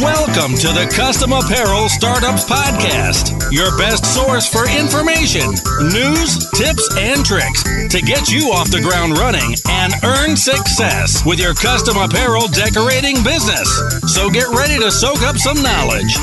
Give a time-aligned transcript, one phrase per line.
[0.00, 5.50] Welcome to the Custom Apparel Startups Podcast, your best source for information,
[5.90, 11.40] news, tips, and tricks to get you off the ground running and earn success with
[11.40, 13.66] your custom apparel decorating business.
[14.14, 16.14] So get ready to soak up some knowledge.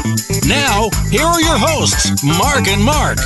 [0.48, 3.20] Now, here are your hosts, Mark and Mark.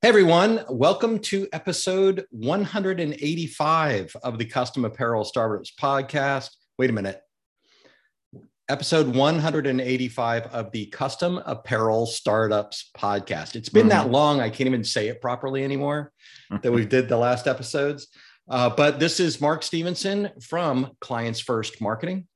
[0.00, 6.50] Hey everyone, welcome to episode 185 of the Custom Apparel Startups Podcast.
[6.78, 7.25] Wait a minute
[8.68, 13.54] episode 185 of the Custom Apparel Startups podcast.
[13.54, 13.90] It's been mm-hmm.
[13.90, 16.12] that long, I can't even say it properly anymore
[16.62, 18.08] that we did the last episodes.
[18.48, 22.26] Uh, but this is Mark Stephenson from Clients First Marketing.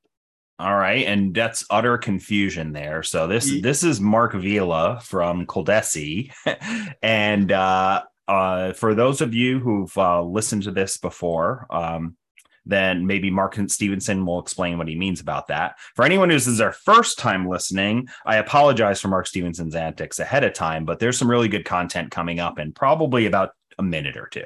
[0.59, 3.01] All right, and that's utter confusion there.
[3.01, 6.31] So this this is Marc Vila from Coldesi,
[7.01, 12.15] and uh, uh, for those of you who've uh, listened to this before, um,
[12.65, 15.77] then maybe Mark Stephenson will explain what he means about that.
[15.95, 20.43] For anyone who's is their first time listening, I apologize for Mark Stephenson's antics ahead
[20.43, 24.17] of time, but there's some really good content coming up in probably about a minute
[24.17, 24.45] or two.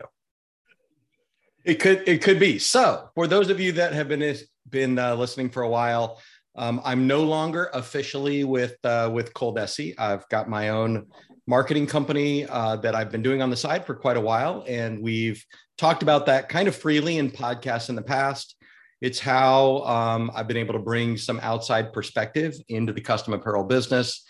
[1.63, 2.59] It could it could be.
[2.59, 4.35] So, for those of you that have been
[4.69, 6.21] been uh, listening for a while,
[6.55, 9.95] um, I'm no longer officially with uh, with Coldesi.
[9.97, 11.07] I've got my own
[11.47, 15.01] marketing company uh, that I've been doing on the side for quite a while, and
[15.01, 15.43] we've
[15.77, 18.55] talked about that kind of freely in podcasts in the past.
[19.01, 23.63] It's how um, I've been able to bring some outside perspective into the custom apparel
[23.63, 24.25] business.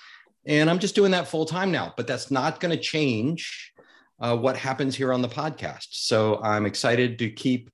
[0.48, 3.72] And I'm just doing that full time now, but that's not going to change
[4.20, 5.88] uh, what happens here on the podcast.
[5.92, 7.70] So I'm excited to keep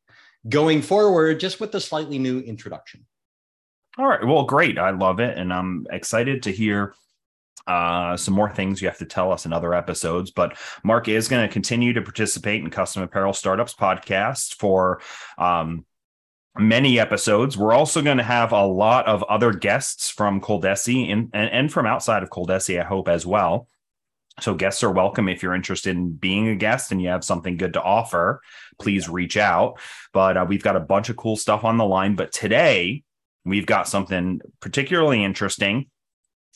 [0.48, 3.06] going forward just with a slightly new introduction.
[3.98, 4.26] All right.
[4.26, 4.78] Well, great.
[4.78, 5.38] I love it.
[5.38, 6.94] And I'm excited to hear
[7.68, 10.32] uh, some more things you have to tell us in other episodes.
[10.32, 15.02] But Mark is going to continue to participate in Custom Apparel Startups podcast for
[15.38, 15.86] um,
[16.58, 17.58] many episodes.
[17.58, 21.72] We're also going to have a lot of other guests from Coldesi and, and, and
[21.72, 23.68] from outside of Coldesi, I hope, as well.
[24.40, 27.58] So guests are welcome if you're interested in being a guest and you have something
[27.58, 28.42] good to offer.
[28.80, 29.80] Please reach out.
[30.14, 32.16] But uh, we've got a bunch of cool stuff on the line.
[32.16, 33.04] But today
[33.46, 35.91] we've got something particularly interesting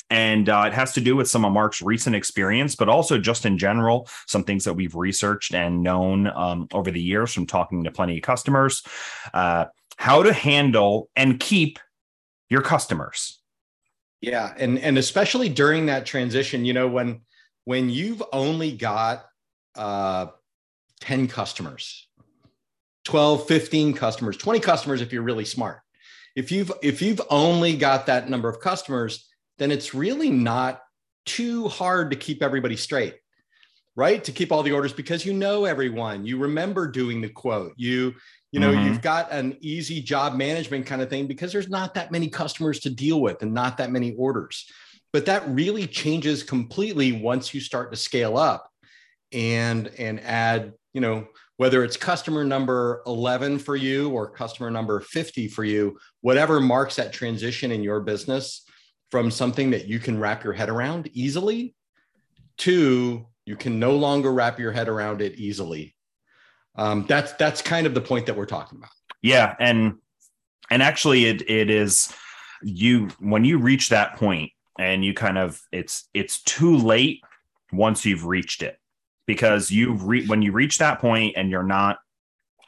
[0.10, 3.46] and uh, it has to do with some of Mark's recent experience, but also just
[3.46, 7.84] in general, some things that we've researched and known um, over the years from talking
[7.84, 8.84] to plenty of customers.
[9.34, 9.66] Uh,
[9.98, 11.80] how to handle and keep
[12.50, 13.40] your customers.
[14.22, 17.22] Yeah, and and especially during that transition, you know, when
[17.66, 19.26] when you've only got
[19.76, 20.28] uh,
[21.02, 22.08] 10 customers,
[23.06, 25.82] 12, 15 customers, 20 customers if you're really smart.
[26.36, 29.28] If you've if you've only got that number of customers,
[29.58, 30.82] then it's really not
[31.26, 33.16] too hard to keep everybody straight
[33.96, 37.74] right to keep all the orders because you know everyone you remember doing the quote
[37.78, 38.14] you
[38.52, 38.88] you know mm-hmm.
[38.88, 42.80] you've got an easy job management kind of thing because there's not that many customers
[42.80, 44.70] to deal with and not that many orders
[45.14, 48.70] but that really changes completely once you start to scale up
[49.32, 51.26] and and add you know
[51.58, 56.98] whether it's customer number 11 for you or customer number 50 for you whatever marks
[56.98, 58.65] that transition in your business
[59.16, 61.74] from something that you can wrap your head around easily
[62.58, 65.96] to you can no longer wrap your head around it easily.
[66.76, 68.90] Um, that's that's kind of the point that we're talking about.
[69.22, 70.00] Yeah, and
[70.70, 72.12] and actually, it it is
[72.62, 77.22] you when you reach that point and you kind of it's it's too late
[77.72, 78.78] once you've reached it
[79.28, 82.00] because you've re- when you reach that point and you're not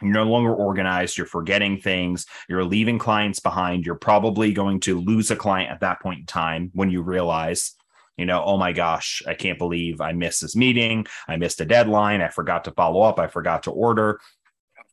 [0.02, 5.00] you're no longer organized you're forgetting things you're leaving clients behind you're probably going to
[5.00, 7.74] lose a client at that point in time when you realize
[8.18, 11.66] you know oh my gosh i can't believe i missed this meeting i missed a
[11.66, 14.19] deadline i forgot to follow up i forgot to order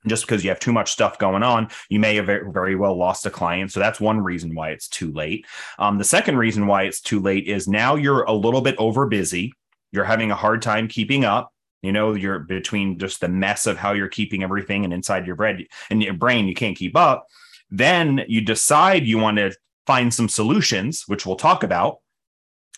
[0.07, 3.27] just because you have too much stuff going on, you may have very well lost
[3.27, 3.73] a client.
[3.73, 5.47] So that's one reason why it's too late.
[5.79, 9.07] Um, the second reason why it's too late is now you're a little bit over
[9.07, 9.55] busy.
[9.93, 11.54] You're having a hard time keeping up
[11.85, 15.37] you know you're between just the mess of how you're keeping everything and inside your
[15.37, 17.27] brain and your brain you can't keep up.
[17.71, 19.55] Then you decide you want to
[19.87, 21.99] find some solutions which we'll talk about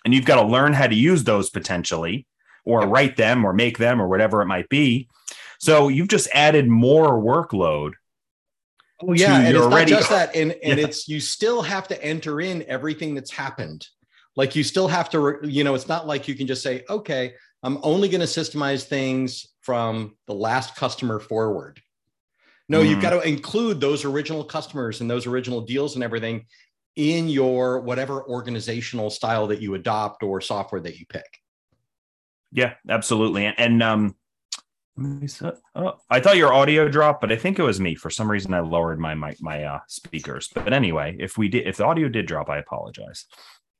[0.04, 2.26] and you've got to learn how to use those potentially
[2.64, 5.08] or write them or make them or whatever it might be.
[5.58, 7.92] So you've just added more workload
[9.02, 10.86] oh yeah and it's already- not just that and, and yeah.
[10.86, 13.86] it's you still have to enter in everything that's happened.
[14.34, 17.34] Like you still have to you know it's not like you can just say okay
[17.62, 21.80] I'm only going to systemize things from the last customer forward.
[22.68, 22.88] No, mm.
[22.88, 26.46] you've got to include those original customers and those original deals and everything
[26.96, 31.40] in your whatever organizational style that you adopt or software that you pick.
[32.52, 33.46] Yeah, absolutely.
[33.46, 34.16] And um,
[35.74, 37.94] Oh, I thought your audio dropped, but I think it was me.
[37.94, 40.48] For some reason, I lowered my my, my uh, speakers.
[40.54, 43.26] But anyway, if we did, if the audio did drop, I apologize.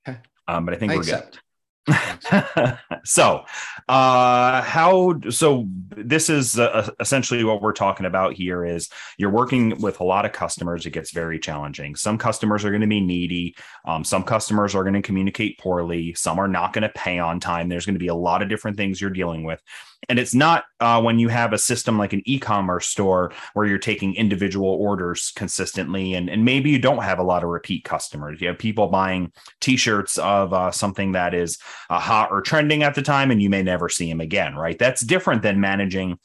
[0.06, 0.18] Okay.
[0.46, 1.32] Um, but I think I we're accept.
[1.32, 1.40] good.
[3.04, 3.44] so
[3.88, 5.66] uh how so
[5.96, 8.88] this is uh, essentially what we're talking about here is
[9.18, 10.84] you're working with a lot of customers.
[10.84, 11.96] It gets very challenging.
[11.96, 13.56] Some customers are going to be needy.
[13.84, 16.14] Um, some customers are going to communicate poorly.
[16.14, 17.68] Some are not going to pay on time.
[17.68, 19.62] There's going to be a lot of different things you're dealing with
[20.08, 23.78] and it's not uh, when you have a system like an e-commerce store where you're
[23.78, 28.40] taking individual orders consistently and, and maybe you don't have a lot of repeat customers.
[28.40, 31.58] You have people buying t-shirts of uh, something that is
[31.90, 34.78] uh, hot or trending at the time and you may never see them again right?
[34.78, 36.18] That's different than managing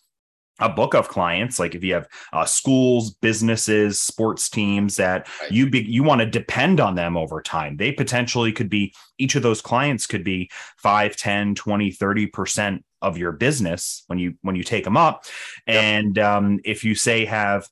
[0.59, 1.59] a book of clients.
[1.59, 5.51] Like if you have uh, schools businesses sports teams that Right.
[5.51, 7.77] you be, you want to depend on them over time.
[7.77, 13.17] They potentially could be each of those clients could be 5 10 20 30% of
[13.17, 15.25] your business when you when you take them up
[15.67, 15.83] Yep.
[15.83, 17.67] and um, if you say have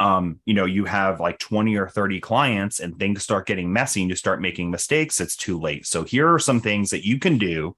[0.00, 4.00] um, you know, you have like 20 or 30 clients and things start getting messy
[4.00, 5.86] and you start making mistakes, it's too late.
[5.86, 7.76] So here are some things that you can do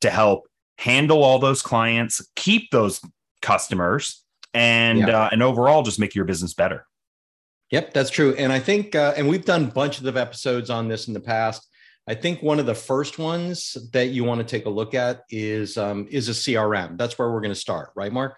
[0.00, 0.46] to help
[0.78, 3.00] handle all those clients, keep those
[3.42, 4.22] customers,
[4.54, 5.22] and Yeah.
[5.24, 6.86] uh, and overall just make your business better.
[7.72, 8.32] Yep, that's true.
[8.36, 11.66] And I think, uh, and we've done bunches of episodes on this in the past.
[12.08, 15.24] I think one of the first ones that you want to take a look at
[15.28, 16.96] is um, is a CRM.
[16.96, 18.36] That's where we're going to start, right, Mark?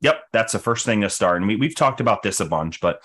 [0.00, 1.36] Yep, that's the first thing to start.
[1.36, 3.00] And we, we've talked about this a bunch, but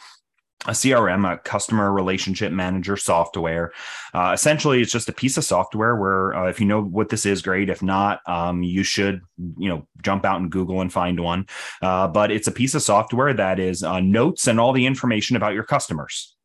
[0.66, 3.72] a CRM, a customer relationship manager software,
[4.14, 7.26] uh, essentially it's just a piece of software where uh, if you know what this
[7.26, 7.70] is, great.
[7.70, 9.22] If not, um, you should
[9.58, 11.46] you know jump out and Google and find one.
[11.82, 15.36] Uh, but it's a piece of software that is uh, notes and all the information
[15.36, 16.37] about your customers.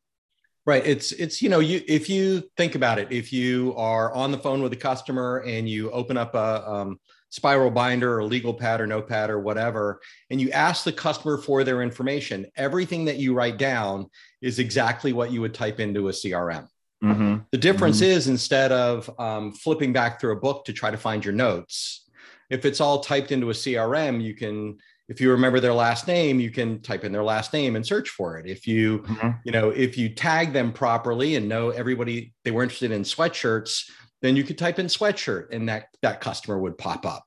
[0.64, 0.86] Right.
[0.86, 4.38] It's it's you know you if you think about it, if you are on the
[4.38, 7.00] phone with a customer and you open up a um,
[7.30, 10.00] spiral binder or legal pad or notepad or whatever,
[10.30, 14.06] and you ask the customer for their information, everything that you write down
[14.40, 16.68] is exactly what you would type into a CRM.
[17.02, 17.38] Mm-hmm.
[17.50, 21.24] The difference is instead of um, flipping back through a book to try to find
[21.24, 22.08] your notes,
[22.50, 24.78] if it's all typed into a CRM, you can,
[25.08, 28.08] if you remember their last name, you can type in their last name and search
[28.08, 28.46] for it.
[28.46, 29.38] If you, Mhm.
[29.44, 33.90] you know, if you tag them properly and know everybody they were interested in sweatshirts,
[34.20, 37.24] then you could type in sweatshirt and that that customer would pop up.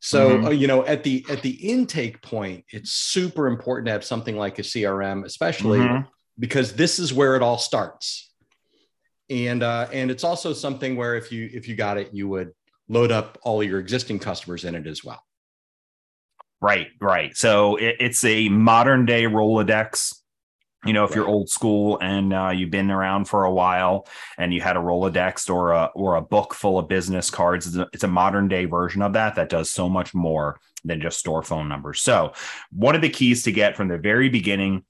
[0.00, 0.46] So Mhm.
[0.46, 4.36] uh, you know, at the at the intake point, it's super important to have something
[4.36, 6.06] like a CRM, especially Mhm.
[6.38, 8.32] because this is where it all starts
[9.28, 12.52] and uh, and it's also something where if you if you got it you would
[12.88, 15.22] load up all your existing customers in it as well
[16.60, 17.36] Right, right.
[17.36, 20.14] So it, it's a modern day Rolodex.
[20.86, 24.08] You know, if you're old school and uh, you've been around for a while
[24.38, 27.76] and you had a Rolodex or a or a book full of business cards, it's
[27.76, 31.18] a, it's a modern day version of that that does so much more than just
[31.18, 32.00] store phone numbers.
[32.00, 32.32] So,
[32.72, 34.84] one of the keys to get from the very beginning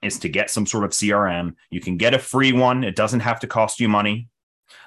[0.00, 1.56] is to get some sort of CRM.
[1.68, 4.28] You can get a free one; it doesn't have to cost you money.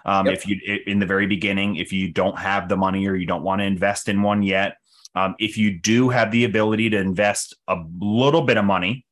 [0.06, 0.36] Um, Yep.
[0.36, 3.44] If you in the very beginning, if you don't have the money or you don't
[3.44, 4.78] want to invest in one yet,
[5.16, 9.06] um, if you do have the ability to invest a little bit of money,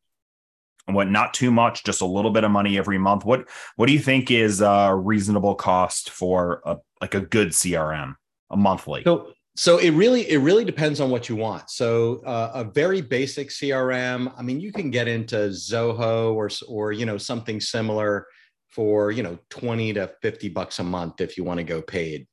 [0.86, 3.94] what not too much, just a little bit of money every month, what what do
[3.94, 8.16] you think is a reasonable cost for a like a good CRM
[8.50, 9.04] a monthly?
[9.04, 13.02] so so it really it really depends on what you want so uh, a very
[13.02, 18.26] basic crm i mean you can get into zoho or or you know something similar
[18.70, 22.26] for you know 20 to 50 bucks a month if you want to go paid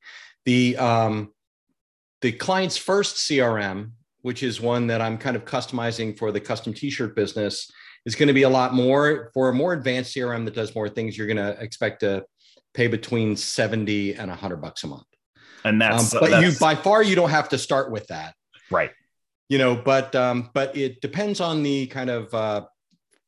[0.45, 1.33] the um
[2.23, 3.91] the client's first crm
[4.23, 7.71] which is one that i'm kind of customizing for the custom t-shirt business
[8.05, 10.89] is going to be a lot more for a more advanced crm that does more
[10.89, 12.25] things you're going to expect to
[12.75, 15.07] pay between 70 and 100 bucks a month
[15.65, 18.35] and um, that's but you by far you don't have to start with that
[18.71, 18.91] right.
[19.49, 22.65] you know but um, but it depends on the kind of uh,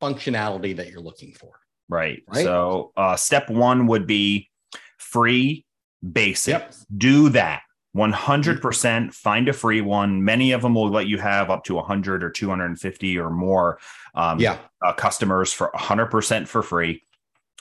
[0.00, 2.22] functionality that you're looking for Right.
[2.28, 2.44] Right?
[2.44, 4.50] So uh, step one would be
[4.98, 5.64] free
[6.12, 6.52] basic.
[6.52, 6.74] Yep.
[6.96, 7.62] Do that.
[7.98, 10.24] 100% find a free one.
[10.24, 13.78] Many of them will let you have up to 100 or 250 or more
[14.14, 17.02] um, yeah uh, customers for 100% for free.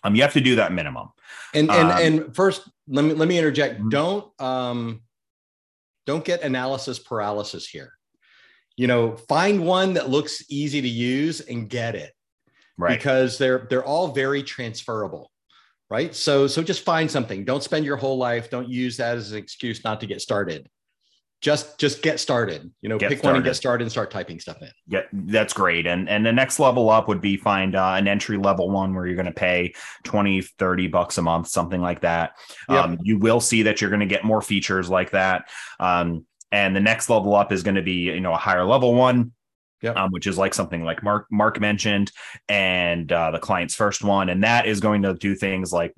[0.03, 1.10] Um, you have to do that minimum.
[1.53, 3.89] and and Um, and first let me let me interject Mhm.
[3.89, 5.01] don't um
[6.06, 7.91] don't get analysis paralysis here
[8.77, 12.13] you know find one that looks easy to use and get it
[12.77, 12.98] Right.
[12.98, 15.32] because they're they're all very transferable
[15.89, 19.32] right so so just find something don't spend your whole life don't use that as
[19.32, 20.70] an excuse not to get started
[21.39, 24.39] just just get started you know Get pick one and get started and start typing
[24.39, 25.86] stuff in Yeah, that's great.
[25.86, 29.06] And and the next level up would be find uh, an entry level one where
[29.06, 32.38] you're going to pay 20, 30 bucks a month, something like that.
[32.70, 32.84] Yep.
[32.84, 35.50] Um, you will see that you're going to get more features like that.
[35.79, 38.96] Um, and the next level up is going to be you know a higher level
[38.96, 39.32] one
[39.81, 39.96] Yep.
[39.96, 42.12] um, which is like something like Mark Mark mentioned,
[42.50, 45.93] and uh, the client's first one, and that is going to do things like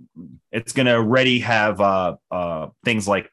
[0.51, 3.31] it's going to already have uh, uh, things like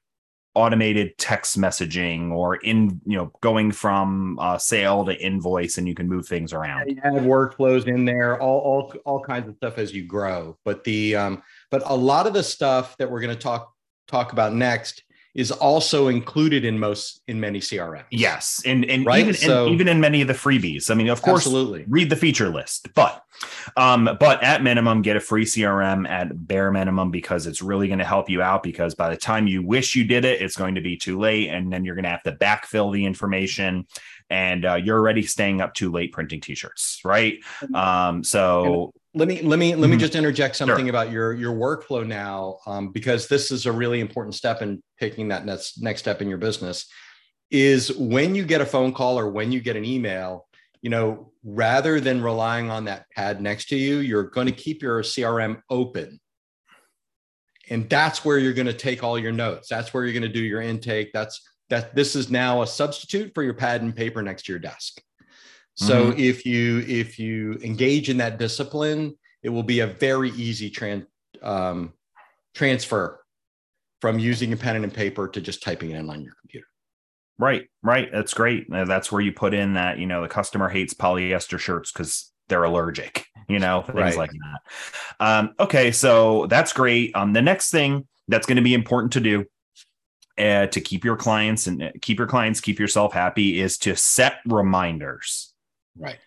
[0.57, 5.95] automated text messaging or in you know going from uh, sale to invoice, and you
[5.95, 6.89] can move things around.
[6.89, 10.57] you add workflows in there, all, all all kinds of stuff as you grow.
[10.65, 13.73] But the um, but a lot of the stuff that we're going to talk
[14.09, 15.03] talk about next
[15.37, 18.05] is also included in most in many CRMs.
[18.11, 19.21] Yes, and and Right?
[19.21, 20.91] even So- and even in many of the freebies.
[20.91, 21.85] I mean, of course, absolutely.
[21.89, 23.23] read the feature list but
[23.77, 27.99] um but at minimum get a free crm at bare minimum because it's really going
[27.99, 30.75] to help you out because by the time you wish you did it it's going
[30.75, 33.87] to be too late and then you're going to have to backfill the information
[34.31, 37.39] and uh, you're already staying up too late printing t-shirts right
[37.75, 40.01] um so Let me let me let me Mhm.
[40.01, 44.35] just interject something about your your workflow now, um, because this is a really important
[44.35, 46.85] step in taking that next next step in your business.
[47.51, 50.47] Is when you get a phone call or when you get an email,
[50.83, 54.83] you know, rather than relying on that pad next to you, you're going to keep
[54.83, 56.21] your CRM open,
[57.71, 59.69] and that's where you're going to take all your notes.
[59.69, 61.11] That's where you're going to do your intake.
[61.15, 61.95] That's that.
[61.97, 65.01] This is now a substitute for your pad and paper next to your desk.
[65.79, 70.71] So if you if you engage in that discipline, it will be a very easy
[70.71, 71.07] tran-
[71.43, 71.93] um,
[72.55, 73.21] transfer
[74.01, 76.67] from using a pen and paper to just typing it in on your computer.
[77.39, 78.09] right right.
[78.11, 78.67] That's great.
[78.73, 82.33] Uh, that's where you put in that you know the customer hates polyester shirts because
[82.49, 84.17] they're allergic you know things Right.
[84.17, 85.27] like that.
[85.27, 87.15] Um okay so that's great.
[87.15, 89.45] Um the next thing that's going to be important to do
[90.39, 93.95] uh, to keep your clients and uh, keep your clients keep yourself happy is to
[93.97, 95.53] set reminders
[95.99, 96.19] Right.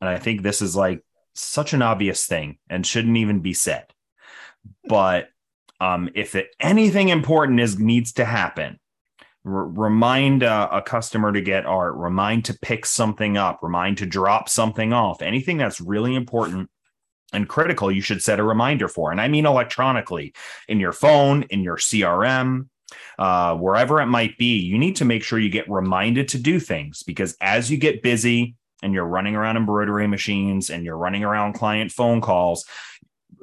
[0.00, 1.02] and i think this is like
[1.34, 3.86] such an obvious thing and shouldn't even be said
[4.88, 5.28] but
[5.80, 8.78] um if it, anything important is needs to happen
[9.44, 14.06] R- remind uh, a customer to get art remind to pick something up remind to
[14.06, 16.70] drop something off anything that's really important
[17.32, 20.34] and critical you should set a reminder for and i mean electronically
[20.68, 22.68] in your phone in your crm
[23.18, 26.58] uh, wherever it might be you need to make sure you get reminded to do
[26.58, 31.24] things because as you get busy and you're running around embroidery machines and you're running
[31.24, 32.64] around client phone calls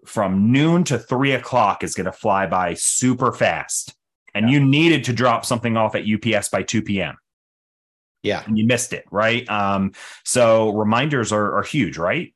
[0.06, 3.96] from noon to three o'clock is going to fly by super fast.
[4.34, 7.16] And you needed to drop something off at ups by 2 p.m
[8.22, 8.44] Yeah.
[8.46, 9.50] and you missed it right?
[9.50, 9.94] Um,
[10.26, 12.34] so reminders are, are huge right?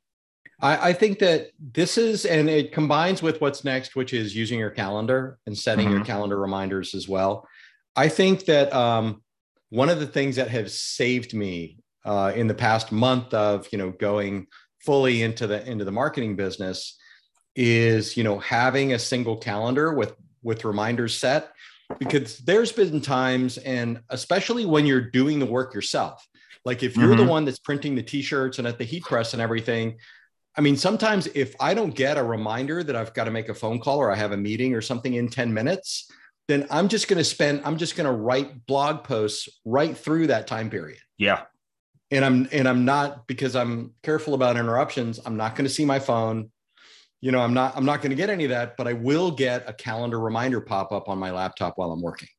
[0.61, 4.59] I, I think that this is, and it combines with what's next, which is using
[4.59, 7.47] your calendar and setting your calendar reminders as well.
[7.95, 9.21] I think that um,
[9.69, 13.77] one of the things that have saved me uh, in the past month of you
[13.77, 14.47] know going
[14.85, 16.97] fully into the into the marketing business
[17.55, 21.51] is you know having a single calendar with with reminders set
[21.99, 26.25] because there's been times and especially when you're doing the work yourself
[26.65, 27.27] like if you're the Mhm.
[27.27, 29.97] one that's printing the t-shirts and at the heat press and everything
[30.57, 33.53] I mean, sometimes if I don't get a reminder that I've got to make a
[33.53, 36.11] phone call or I have a meeting or something in 10 minutes,
[36.49, 40.27] then I'm just going to spend, I'm just going to write blog posts right through
[40.27, 40.99] that time period.
[41.17, 41.43] yeah
[42.11, 45.19] And I'm, and I'm not because I'm careful about interruptions.
[45.25, 46.51] I'm not going to see my phone.
[47.21, 49.31] You know, I'm not, I'm not going to get any of that, but I will
[49.31, 52.29] get a calendar reminder pop up on my laptop while I'm working.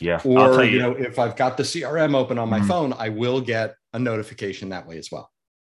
[0.00, 2.60] yeah i'll Or, tell you you, know, if I've got the CRM open on my
[2.60, 2.68] Mhm.
[2.68, 5.30] phone, I will get a notification that way as well.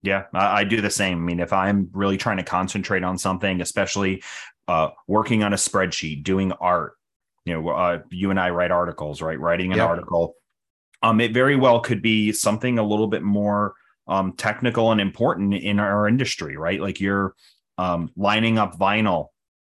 [0.02, 1.18] Yeah, I, I do the same.
[1.18, 4.22] I mean, if I'm really trying to concentrate on something, especially
[4.68, 6.92] uh, working on a spreadsheet, doing art,
[7.44, 9.38] you know, uh, you and I write articles, right?
[9.38, 9.80] Writing an Yep.
[9.80, 10.34] article,
[11.02, 13.74] um, it very well could be something a little bit more
[14.08, 16.80] um, technical and important in our industry, right?
[16.80, 17.34] Like you're
[17.78, 19.28] um, lining up vinyl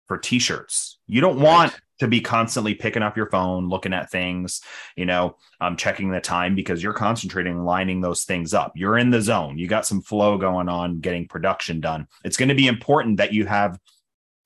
[0.06, 0.98] for t-shirts.
[1.06, 1.80] You don't want Right.
[2.00, 4.60] to be constantly picking up your phone, looking at things,
[4.96, 8.72] you know, um, checking the time because you're concentrating, lining those things up.
[8.74, 9.56] You're in the zone.
[9.56, 12.08] You got some flow going on, getting production done.
[12.24, 13.78] It's going to be important that you have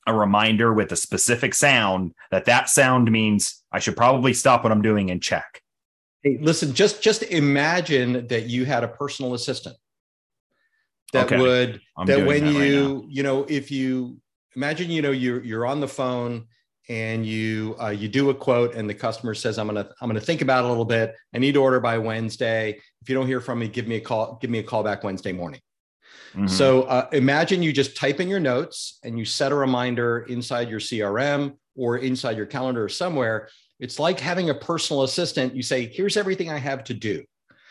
[0.06, 4.72] a reminder with a specific sound that that sound means I should probably stop what
[4.72, 5.62] I'm doing and check.
[6.22, 9.76] Hey, listen, just just imagine that you had a personal assistant
[11.12, 11.38] that Okay.
[11.38, 14.18] would I'm that when that right you you know if you
[14.56, 16.46] imagine you know you're you're on the phone
[16.88, 20.20] and you uh, you do a quote and the customer says i'm gonna i'm gonna
[20.20, 23.26] think about it a little bit i need to order by wednesday if you don't
[23.26, 25.60] hear from me give me a call give me a call back wednesday morning
[26.34, 26.48] Mhm.
[26.48, 30.68] so uh, imagine you just type in your notes and you set a reminder inside
[30.68, 33.48] your crm or inside your calendar or somewhere
[33.80, 37.24] it's like having a personal assistant you say here's everything i have to do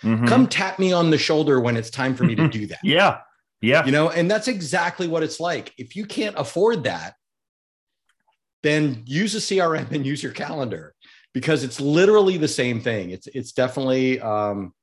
[0.03, 0.27] Mhm.
[0.27, 3.19] come tap me on the shoulder when it's time for me to do that Yeah.
[3.61, 3.83] Yeah.
[3.85, 7.15] you know and that's exactly what it's like if you can't afford that
[8.63, 10.93] then use a crm and use your calendar
[11.33, 13.11] because it's literally the same thing.
[13.11, 14.73] It's it's definitely um,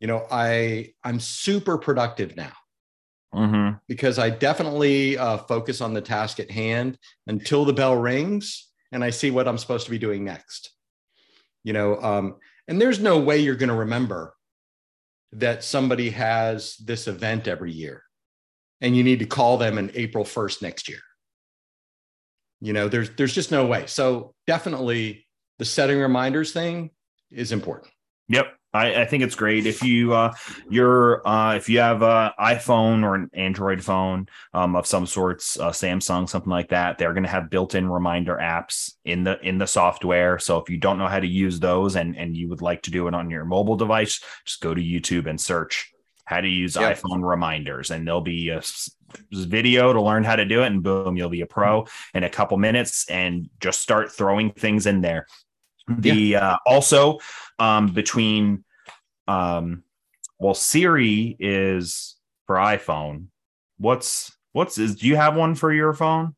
[0.00, 2.52] you know I I'm super productive now
[3.34, 3.76] Mm-hmm.
[3.86, 6.96] because I definitely uh, focus on the task at hand
[7.26, 10.70] until the bell rings and I see what I'm supposed to be doing next.
[11.64, 12.36] You know, um,
[12.68, 14.34] and there's no way you're going to remember
[15.32, 18.02] that somebody has this event every year
[18.80, 21.00] and you need to call them in April 1st next year.
[22.60, 23.86] You know, there's there's just no way.
[23.86, 25.26] So definitely
[25.58, 26.90] the setting reminders thing
[27.30, 27.92] is important.
[28.28, 28.55] Yep.
[28.74, 29.64] I, I think it's great.
[29.66, 30.34] If you uh
[30.68, 35.58] you're uh if you have a iphone or an android phone um of some sorts
[35.58, 39.56] uh, samsung something like that they're going to have built-in reminder apps in the in
[39.58, 40.38] the software.
[40.38, 42.90] So if you don't know how to use those and and you would like to
[42.90, 45.92] do it on your mobile device just go to youtube and search
[46.26, 46.92] how to use Yeah.
[46.92, 48.60] iphone reminders and there'll be a
[49.32, 52.28] video to learn how to do it and boom you'll be a pro in a
[52.30, 55.26] couple minutes and just start throwing things in there.
[55.88, 57.20] The uh, also
[57.58, 58.64] um, between
[59.28, 59.82] um,
[60.38, 63.26] well Siri is for iPhone.
[63.78, 66.34] What's what's is do you have one for your phone?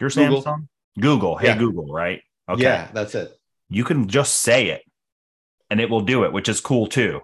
[0.00, 0.42] Your Google.
[0.42, 0.68] Samsung?
[1.00, 1.36] Google.
[1.36, 1.56] Hey Yeah.
[1.58, 2.22] Google, right?
[2.48, 2.62] Okay.
[2.62, 3.32] Yeah, that's it.
[3.68, 4.82] You can just say it
[5.70, 7.20] and it will do it, which is cool too.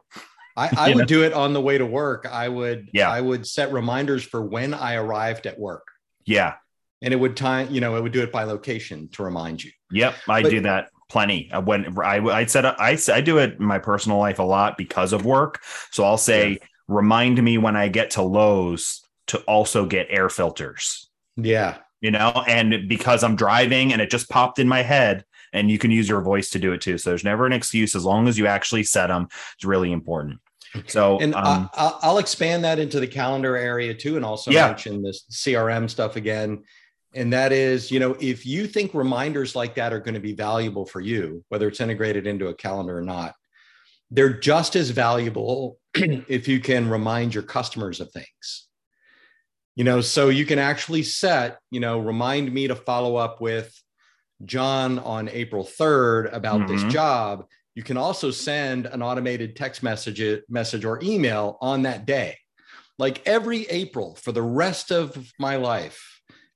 [0.57, 1.05] I, I would know?
[1.05, 2.27] do it on the way to work.
[2.31, 3.09] I would Yeah.
[3.11, 5.87] I would set reminders for when I arrived at work.
[6.27, 6.55] Yeah.
[7.03, 9.71] And it would time, you know, it would do it by location to remind you.
[9.93, 11.49] Yep, I But- do that plenty.
[11.53, 14.77] Uh, When I I up, I I do it in my personal life a lot
[14.77, 15.61] because of work.
[15.93, 21.09] So I'll say, remind me when I get to Lowe's to also get air filters.
[21.37, 21.77] Yeah.
[22.01, 25.79] You know, and because I'm driving and it just popped in my head, and you
[25.79, 26.99] can use your voice to do it too.
[26.99, 29.29] So there's never an excuse as long as you actually set them.
[29.55, 30.41] It's really important.
[30.89, 34.51] So And um, I, I- I'll expand that into the calendar area too, and also
[34.51, 34.67] Yeah.
[34.67, 36.65] mention this CRM stuff again.
[37.15, 40.35] And that is, you know, if you think reminders like that are going to be
[40.35, 43.35] valuable for you, whether it's integrated into a calendar or not,
[44.11, 48.69] they're just as valuable if you can remind your customers of things.
[49.77, 53.73] You know, so you can actually set, you know, remind me to follow up with
[54.45, 56.91] John on April 3rd about this Mhm.
[56.91, 57.47] job.
[57.75, 62.39] You can also send an automated text message, message or email on that day.
[62.99, 66.14] Like every April for the rest of my life,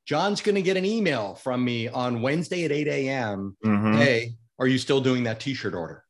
[0.09, 3.55] John's going to get an email from me on Wednesday at 8 a.m.
[3.63, 6.03] mhm, Hey, are you still doing that t shirt order?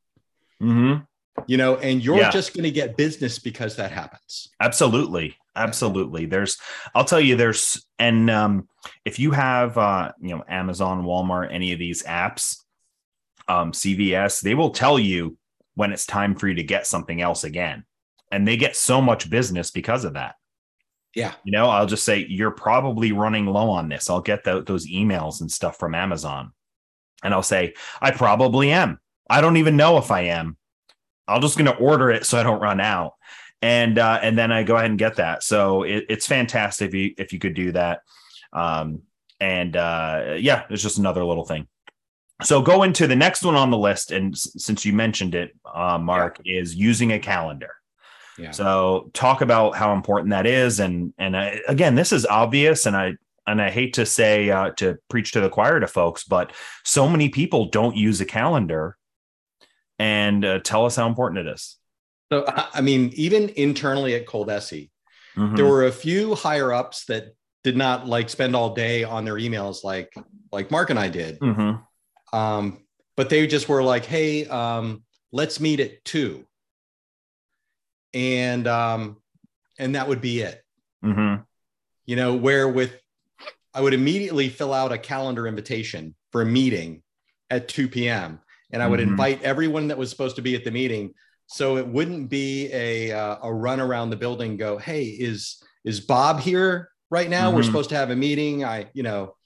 [0.62, 1.04] mhm.
[1.48, 2.30] You know, and you're Yeah.
[2.30, 4.50] just going to get business because that happens.
[4.60, 5.36] Absolutely.
[5.56, 6.26] Absolutely.
[6.26, 6.58] There's
[6.94, 8.68] I'll tell you there's and um
[9.04, 12.58] if you have uh you know Amazon, Walmart, any of these apps,
[13.48, 15.36] um CVS, they will tell you
[15.74, 17.84] when it's time for you to get something else again.
[18.30, 20.36] And they get so much business because of that.
[21.14, 21.34] Yeah.
[21.44, 24.08] You know, I'll just say you're probably running low on this.
[24.10, 26.52] I'll get tho- those emails and stuff from Amazon.
[27.24, 29.00] And I'll say, I probably am.
[29.28, 30.56] I don't even know if I am.
[31.26, 33.14] I'm just going to order it so I don't run out
[33.60, 35.42] and uh, and then I go ahead and get that.
[35.42, 38.02] So it, it's fantastic if you if you could do that.
[38.52, 39.02] Um,
[39.40, 41.66] and uh, yeah, it's just another little thing.
[42.42, 45.56] So go into the next one on the list, and s- since you mentioned it,
[45.66, 47.70] uh, Mark, is using a calendar.
[48.38, 48.52] Yeah.
[48.52, 52.96] So talk about how important that is, and and I, again, this is obvious, and
[52.96, 53.14] I
[53.46, 56.52] and I hate to say uh, to preach to the choir to folks, but
[56.84, 58.96] so many people don't use a calendar,
[59.98, 61.76] and uh, tell us how important it is.
[62.30, 64.90] So, I mean, even internally at Coldesi,
[65.36, 65.56] Mhm.
[65.56, 69.34] there were a few higher ups that did not like spend all day on their
[69.36, 70.14] emails like
[70.52, 71.38] like Mark and I did.
[71.40, 71.82] Mhm.
[72.32, 72.84] Um,
[73.16, 76.44] but they just were like, hey, um, let's meet at two.
[78.14, 79.18] And um,
[79.78, 80.62] and that would be it.
[81.04, 81.44] Mhm.
[82.06, 83.00] You know, where with
[83.74, 87.02] I would immediately fill out a calendar invitation for a meeting
[87.50, 88.40] at 2 p.m.
[88.72, 89.10] And I would Mhm.
[89.10, 91.14] invite everyone that was supposed to be at the meeting.
[91.46, 96.00] So it wouldn't be a uh, a run around the building, go, hey, is is
[96.00, 97.50] Bob here right now?
[97.50, 97.66] We're Mhm.
[97.66, 98.64] supposed to have a meeting.
[98.64, 99.36] I, you know,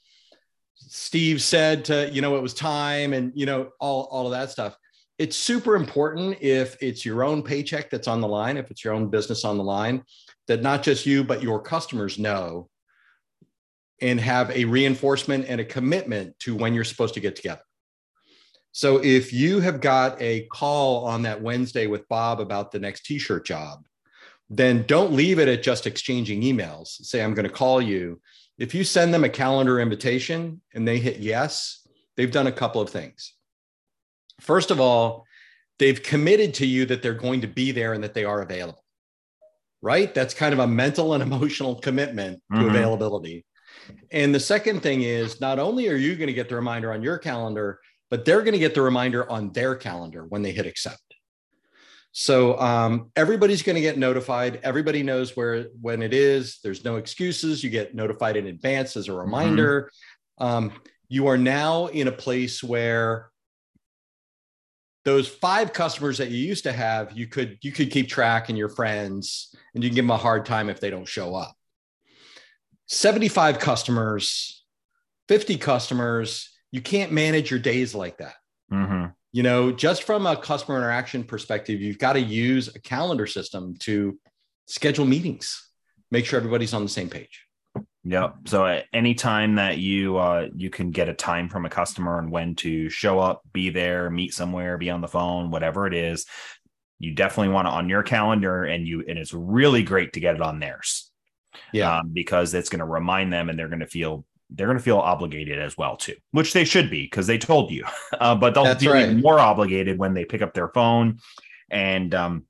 [0.75, 4.51] Steve said to, you know, it was time and you know, all, all of that
[4.51, 4.77] stuff.
[5.23, 8.93] It's super important if it's your own paycheck that's on the line, if it's your
[8.93, 10.03] own business on the line,
[10.49, 12.69] that not just you, but your customers know
[14.01, 17.63] and have a reinforcement and a commitment to when you're supposed to get together.
[18.73, 23.07] So if you have got a call on that Wednesday with Bob about the next
[23.07, 23.87] t-shirt job,
[24.51, 26.89] then don't leave it at just exchanging emails.
[26.89, 28.21] Say, I'm going to call you.
[28.59, 32.81] If you send them a calendar invitation and they hit yes, they've done a couple
[32.81, 33.35] of things.
[34.43, 35.25] First of all,
[35.79, 38.85] they've committed to you that they're going to be there and that they are available,
[39.81, 40.13] right?
[40.13, 42.71] That's kind of a mental and emotional commitment to Mhm.
[42.71, 43.45] availability.
[44.11, 47.03] And the second thing is not only are you going to get the reminder on
[47.03, 47.79] your calendar,
[48.11, 51.01] but they're going to get the reminder on their calendar when they hit accept.
[52.13, 54.61] So um, everybody's going to get notified.
[54.63, 56.59] Everybody knows where when it is.
[56.63, 57.65] There's no excuses.
[57.65, 59.91] You get notified in advance as a reminder.
[60.39, 60.45] Mm-hmm.
[60.45, 60.73] Um,
[61.09, 63.32] you are now in a place where
[65.05, 68.59] those five customers that you used to have, you could you could keep track and
[68.59, 71.55] your friends, and you can give them a hard time if they don't show up.
[72.87, 74.65] 75 customers,
[75.29, 78.35] 50 customers, you can't manage your days like that.
[78.73, 83.27] Mm-hmm you know, just from a customer interaction perspective, you've got to use a calendar
[83.27, 84.19] system to
[84.67, 85.71] schedule meetings,
[86.11, 87.47] make sure everybody's on the same page.
[88.05, 88.35] Yep.
[88.47, 92.19] So at any time that you uh, you can get a time from a customer
[92.19, 95.95] and when to show up, be there, meet somewhere, be on the phone, whatever it
[95.95, 96.27] is,
[96.99, 100.35] you definitely want it on your calendar, and you and it's really great to get
[100.35, 101.11] it on theirs.
[101.73, 104.79] Yeah, um, because it's going to remind them, and they're going to feel they're going
[104.79, 107.85] to feel obligated as well too, which they should be because they told you.
[108.21, 109.05] Uh, but they'll That's feel right.
[109.05, 111.19] even more obligated when they pick up their phone,
[111.71, 112.45] and um,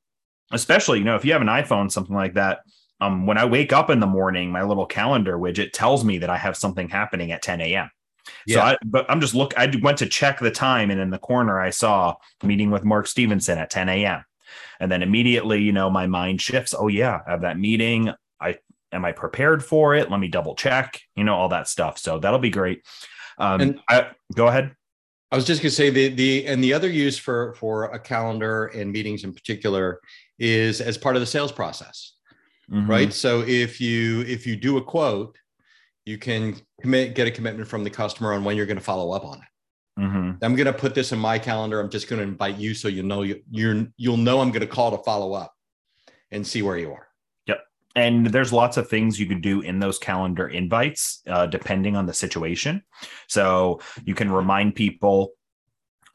[0.51, 2.61] especially you know if you have an iPhone, something like that.
[3.03, 6.31] Um, when I wake up in the morning, my little calendar widget tells me that
[6.31, 7.91] I have something happening at 10 a.m.
[8.47, 8.55] Yeah.
[8.55, 9.59] So, I, but I'm just look.
[9.59, 13.09] I went to check the time, and in the corner, I saw meeting with Mark
[13.09, 14.25] Stephenson at 10 a.m.
[14.79, 16.75] And then immediately, you know, my mind shifts.
[16.79, 18.13] Oh yeah, I have that meeting.
[18.41, 18.59] I
[18.93, 20.09] am I prepared for it?
[20.09, 21.99] Let me double check, you know, all that stuff.
[21.99, 22.85] So that'll be great.
[23.39, 24.77] Um, and I, go ahead.
[25.33, 27.99] I was just going to say the the and the other use for for a
[27.99, 30.01] calendar and meetings in particular
[30.39, 32.13] is as part of the sales process,
[32.71, 32.91] mm-hmm.
[32.91, 33.13] right?
[33.13, 35.37] So if you if you do a quote,
[36.05, 39.13] you can commit get a commitment from the customer on when you're going to follow
[39.13, 40.01] up on it.
[40.01, 40.45] Mm-hmm.
[40.45, 41.79] I'm going to put this in my calendar.
[41.79, 44.63] I'm just going to invite you so you know you, you're you'll know I'm going
[44.63, 45.53] to call to follow up
[46.31, 47.07] and see where you are
[47.47, 47.61] Yep.
[47.95, 52.07] and there's lots of things you can do in those calendar invites uh, depending on
[52.07, 52.83] the situation
[53.29, 55.33] so you can remind people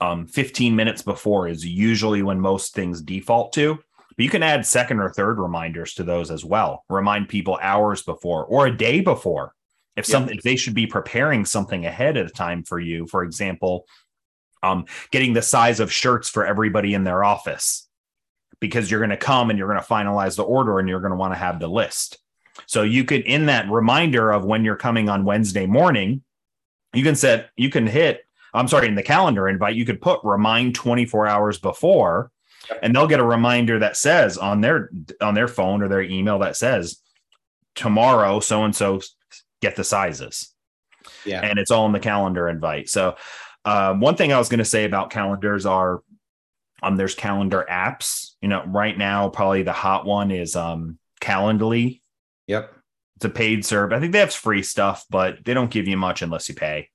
[0.01, 3.79] um, 15 minutes before is usually when most things default to
[4.17, 6.83] but you can add second or third reminders to those as well.
[6.89, 9.53] Remind people hours before or a day before
[9.95, 13.07] if something if they should be preparing something ahead of time for you.
[13.07, 13.87] For example
[14.63, 17.87] um, getting the size of shirts for everybody in their office
[18.59, 21.11] because you're going to come and you're going to finalize the order and you're going
[21.11, 22.17] to want to have the list.
[22.65, 26.23] So you could, in that reminder of when you're coming on Wednesday morning,
[26.93, 30.21] you can set, you can hit, I'm sorry, in the calendar invite, you could put
[30.23, 32.31] remind 24 hours before
[32.81, 34.89] and they'll get a reminder that says on their
[35.21, 37.01] on their phone or their email that says
[37.75, 38.99] tomorrow so and so
[39.61, 40.53] get the sizes
[41.25, 43.15] yeah and it's all in the calendar invite so
[43.65, 46.01] uh, one thing i was going to say about calendars are
[46.83, 48.33] um, there's calendar apps.
[48.41, 52.01] You know, right now probably the hot one is um Calendly.
[52.47, 52.73] Yep.
[53.15, 53.91] It's a paid serve.
[53.91, 56.89] I think they have free stuff, but they don't give you much unless you pay.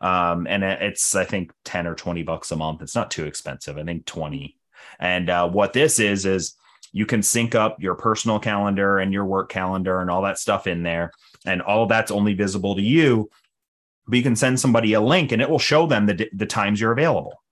[0.00, 2.82] Um, and it's I think 10 or 20 bucks a month.
[2.82, 3.76] It's not too expensive.
[3.76, 4.56] I think 20.
[4.98, 6.54] And uh, what this is is
[6.92, 10.66] you can sync up your personal calendar and your work calendar and all that stuff
[10.66, 11.12] in there.
[11.44, 13.30] And all that's only visible to you.
[14.06, 16.80] But you can send somebody a link and it will show them the, the times
[16.80, 17.42] you're available.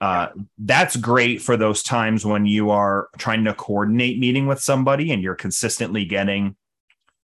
[0.00, 5.12] Uh, that's great for those times when you are trying to coordinate meeting with somebody
[5.12, 6.56] and you're consistently getting,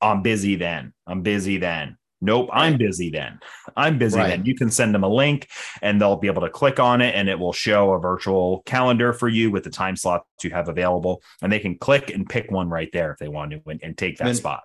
[0.01, 0.93] I'm busy then.
[1.07, 1.97] I'm busy then.
[2.25, 3.39] Nope, I'm busy then.
[3.77, 4.29] I'm busy right.
[4.29, 4.45] then.
[4.45, 5.47] You can send them a link
[5.81, 9.13] and they'll be able to click on it and it will show a virtual calendar
[9.13, 11.21] for you with the time slots you have available.
[11.41, 13.97] And they can click and pick one right there if they want to and, and
[13.97, 14.63] take that and, spot.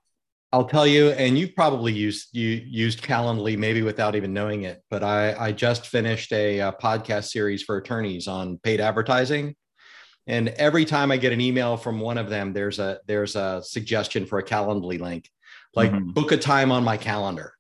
[0.53, 4.83] I'll tell you, and you've probably used you used Calendly maybe without even knowing it.
[4.91, 9.55] But I I just finished a, a, podcast series for attorneys on paid advertising,
[10.27, 13.63] and every time I get an email from one of them, there's a there's a
[13.65, 15.31] suggestion for a Calendly link,
[15.75, 16.11] like mm-hmm.
[16.11, 17.55] book a time on my calendar,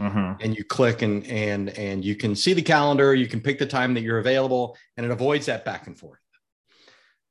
[0.00, 0.40] mm-hmm.
[0.40, 3.14] and you click and and and you can see the calendar.
[3.14, 6.20] You can pick the time that you're available, and it avoids that back and forth.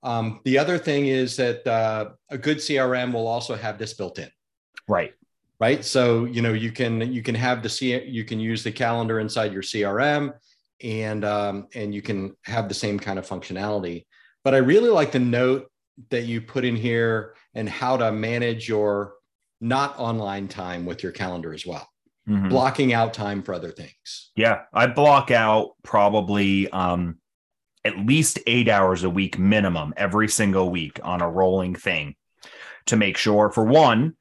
[0.05, 4.19] Um, the other thing is that uh, a good CRM will also have this built
[4.19, 4.29] in.
[4.87, 5.13] Right.
[5.59, 5.83] Right.
[5.83, 9.19] So, you know, you can you can have the C you can use the calendar
[9.19, 10.33] inside your CRM
[10.83, 14.05] and um, and you can have the same kind of functionality.
[14.43, 15.71] But I really like the note
[16.09, 19.14] that you put in here and how to manage your
[19.61, 21.87] not online time with your calendar as well.
[22.27, 22.49] Mm-hmm.
[22.49, 24.31] Blocking out time for other things.
[24.35, 27.19] Yeah, I block out probably um
[27.83, 32.15] at least 8 hours a week minimum every single week on a rolling thing
[32.87, 34.15] to make sure for one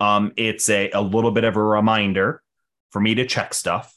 [0.00, 2.42] um, it's a, a little bit of a reminder
[2.90, 3.94] for me to check stuff.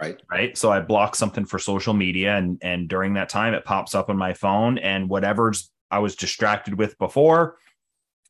[0.00, 0.20] Right.
[0.30, 0.56] Right.
[0.56, 4.08] So I block something for social media and and during that time it pops up
[4.08, 7.56] on my phone and whatever's I was distracted with before,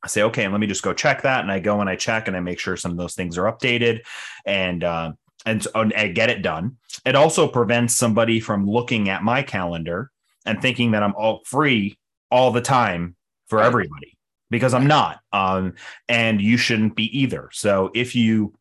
[0.03, 1.43] I say, okay, and let me just go check that.
[1.43, 3.53] And I go and I check and I make sure some of those things are
[3.53, 4.01] updated.
[4.47, 5.13] And uh,
[5.47, 6.77] and, and get it done.
[7.05, 10.11] It also prevents somebody from looking at my calendar
[10.45, 11.99] and thinking that I'm all free
[12.31, 13.17] all the time
[13.49, 14.17] for everybody
[14.51, 15.21] because I'm not.
[15.33, 15.75] Um,
[16.09, 17.49] and you shouldn't be either.
[17.53, 18.55] So if you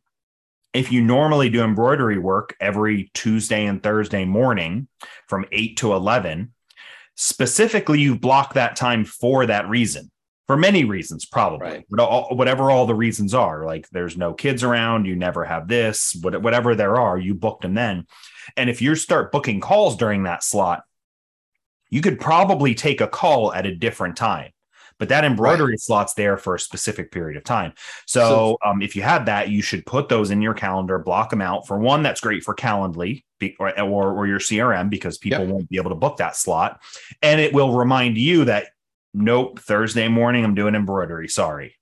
[0.72, 4.88] if you normally do embroidery work every Tuesday and Thursday morning
[5.28, 6.54] from 8 to 11,
[7.16, 10.12] specifically you block that time for that reason
[10.50, 12.32] for many reasons, probably, right.
[12.32, 13.66] whatever all the reasons are.
[13.68, 17.76] Like there's no kids around, you never have this, whatever there are, you booked them
[17.76, 18.08] then.
[18.58, 20.82] And if you start booking calls during that slot,
[21.92, 24.50] you could probably take a call at a different time.
[24.98, 25.80] But that embroidery right.
[25.80, 27.74] slot's there for a specific period of time.
[28.08, 31.30] So, so um, if you had that, you should put those in your calendar, block
[31.30, 31.68] them out.
[31.68, 33.24] For one, that's great for Calendly
[33.60, 35.50] or, or, or your CRM because people yep.
[35.50, 36.82] won't be able to book that slot.
[37.22, 38.70] And it will remind you that
[39.14, 41.28] nope, Thursday morning, I'm doing embroidery.
[41.28, 41.76] Sorry.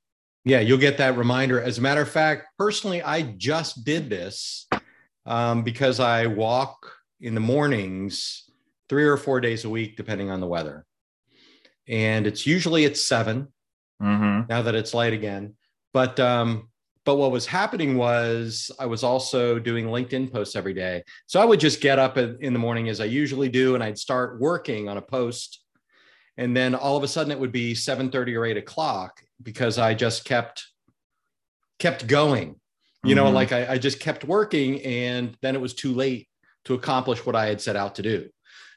[0.45, 1.61] Yeah, you'll get that reminder.
[1.61, 4.67] As a matter of fact, personally, I just did this
[5.25, 8.49] um, because I walk in the mornings
[8.87, 10.85] three or four days a week, depending on the weather.
[11.87, 13.47] And it's usually at 7
[14.01, 14.47] mm-hmm.
[14.47, 15.55] now that it's light again.
[15.93, 16.69] But um,
[17.07, 21.03] but what was happening was I was also doing LinkedIn posts every day.
[21.25, 23.97] So I would just get up in the morning as I usually do, and I'd
[23.97, 25.61] start working on a post
[26.37, 29.93] and then all of a sudden it would be 7.30 or 8 o'clock because i
[29.93, 30.67] just kept
[31.79, 32.55] kept going.
[33.03, 33.25] You mm-hmm.
[33.25, 36.27] know like I, I just kept working and then it was too late
[36.65, 38.29] to accomplish what i had set out to do.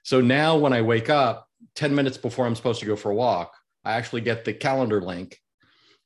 [0.02, 3.14] So now when i wake up 10 minutes before i'm supposed to go for a
[3.14, 3.52] walk
[3.84, 5.38] i actually get the calendar link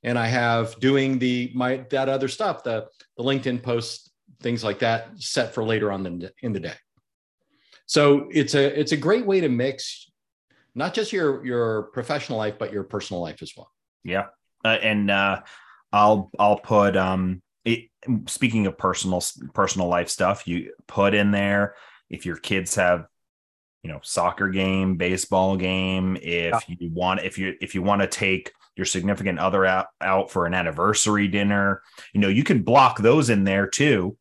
[0.02, 2.86] and i have doing the my that other stuff the
[3.16, 4.10] the linkedin posts
[4.44, 6.74] things like that set for later on in the, in the day.
[7.86, 10.10] So it's a it's a great way to mix
[10.74, 13.70] not just your your professional life, but your personal life as well.
[14.02, 14.26] Yeah,
[14.64, 15.42] uh, and uh,
[15.92, 17.42] I'll I'll put um.
[17.64, 17.88] It,
[18.26, 19.22] speaking of personal
[19.54, 21.76] personal life stuff, you put in there
[22.10, 23.06] if your kids have
[23.84, 26.76] you know soccer game baseball game if yeah.
[26.78, 30.46] you want if you if you want to take your significant other out, out for
[30.46, 31.82] an anniversary dinner
[32.12, 34.16] you know you can block those in there too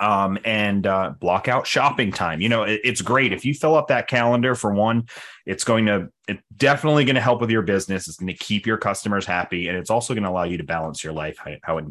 [0.00, 2.40] um, and uh, block out shopping time.
[2.40, 5.06] You know, it, it's great if you fill up that calendar for one.
[5.46, 8.08] It's going to it's definitely going to help with your business.
[8.08, 10.64] It's going to keep your customers happy, and it's also going to allow you to
[10.64, 11.84] balance your life how, how it.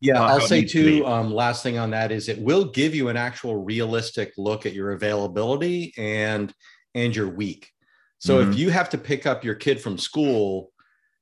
[0.00, 0.98] Yeah, uh, I'll say too.
[0.98, 4.66] To um, last thing on that is it will give you an actual realistic look
[4.66, 6.52] at your availability and
[6.94, 7.70] and your week.
[8.18, 8.50] So mm-hmm.
[8.50, 10.72] if you have to pick up your kid from school,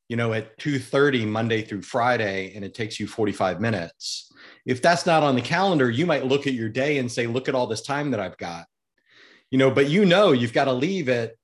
[0.08, 4.32] you know, at two thirty Monday through Friday, and it takes you forty five minutes
[4.66, 7.48] if that's not on the calendar, you might look at your day and say, look
[7.48, 8.66] at all this time that I've got.
[9.50, 11.34] You know, but you know you've got to leave at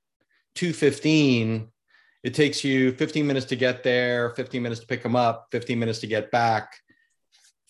[0.57, 1.69] 2:15.
[2.23, 5.79] It takes you 15 minutes to get there, 15 minutes to pick them up, 15
[5.79, 6.75] minutes to get back,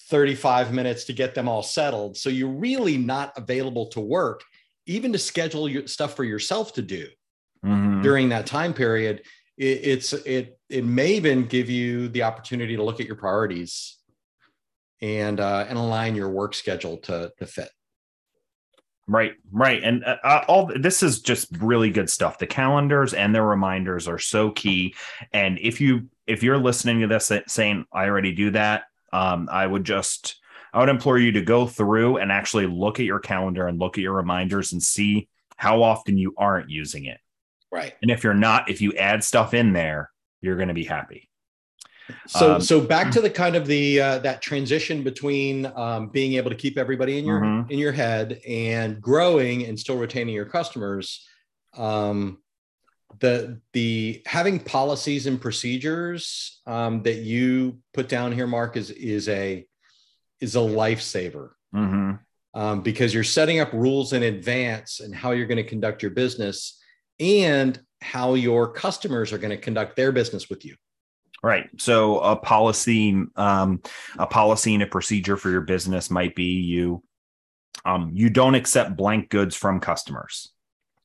[0.09, 2.17] 35 minutes to get them all settled.
[2.17, 4.43] So you're really not available to work,
[4.87, 7.07] even to schedule your stuff for yourself to do
[7.65, 8.03] mm-hmm.
[8.03, 9.23] during that time period.
[9.57, 14.00] It, it's it it may even give you the opportunity to look at your priorities
[15.03, 17.71] and uh, and align your work schedule to to fit.
[19.09, 22.39] Right, right, and uh, uh, all this is just really good stuff.
[22.39, 24.95] The calendars and the reminders are so key.
[25.33, 29.67] And if you if you're listening to this saying I already do that, um, I
[29.67, 30.37] would just
[30.73, 33.99] I would implore you to go through and actually look at your calendar and look
[33.99, 37.19] at your reminders and see how often you aren't using it.
[37.73, 37.95] Right.
[38.03, 40.11] And if you're not, if you add stuff in there,
[40.41, 41.30] you're going to be happy.
[42.27, 46.35] So, um, so back to the kind of the uh, that transition between um, being
[46.35, 47.71] able to keep everybody in your mm-hmm.
[47.71, 51.27] in your head and growing and still retaining your customers.
[51.77, 52.39] Um,
[53.19, 59.29] the the having policies and procedures um, that you put down here, Mark, is is
[59.29, 59.67] a
[60.41, 62.13] is a lifesaver mm-hmm.
[62.55, 66.13] um, because you're setting up rules in advance and how you're going to conduct your
[66.13, 66.81] business
[67.19, 70.75] and how your customers are going to conduct their business with you.
[71.43, 71.71] Right.
[71.79, 73.81] So a policy, um,
[74.19, 77.03] a policy and a procedure for your business might be you,
[77.85, 80.53] um, you don't accept blank goods from customers.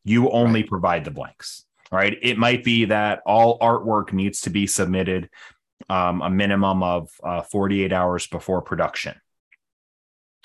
[0.03, 0.69] You only right.
[0.69, 1.65] provide the blanks.
[1.91, 2.17] Right.
[2.21, 5.29] It might be that all artwork needs to be submitted
[5.89, 9.15] um, a minimum of uh, 48 hours before production.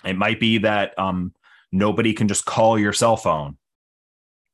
[0.04, 1.34] It might be that um,
[1.72, 3.56] nobody can just call your cell phone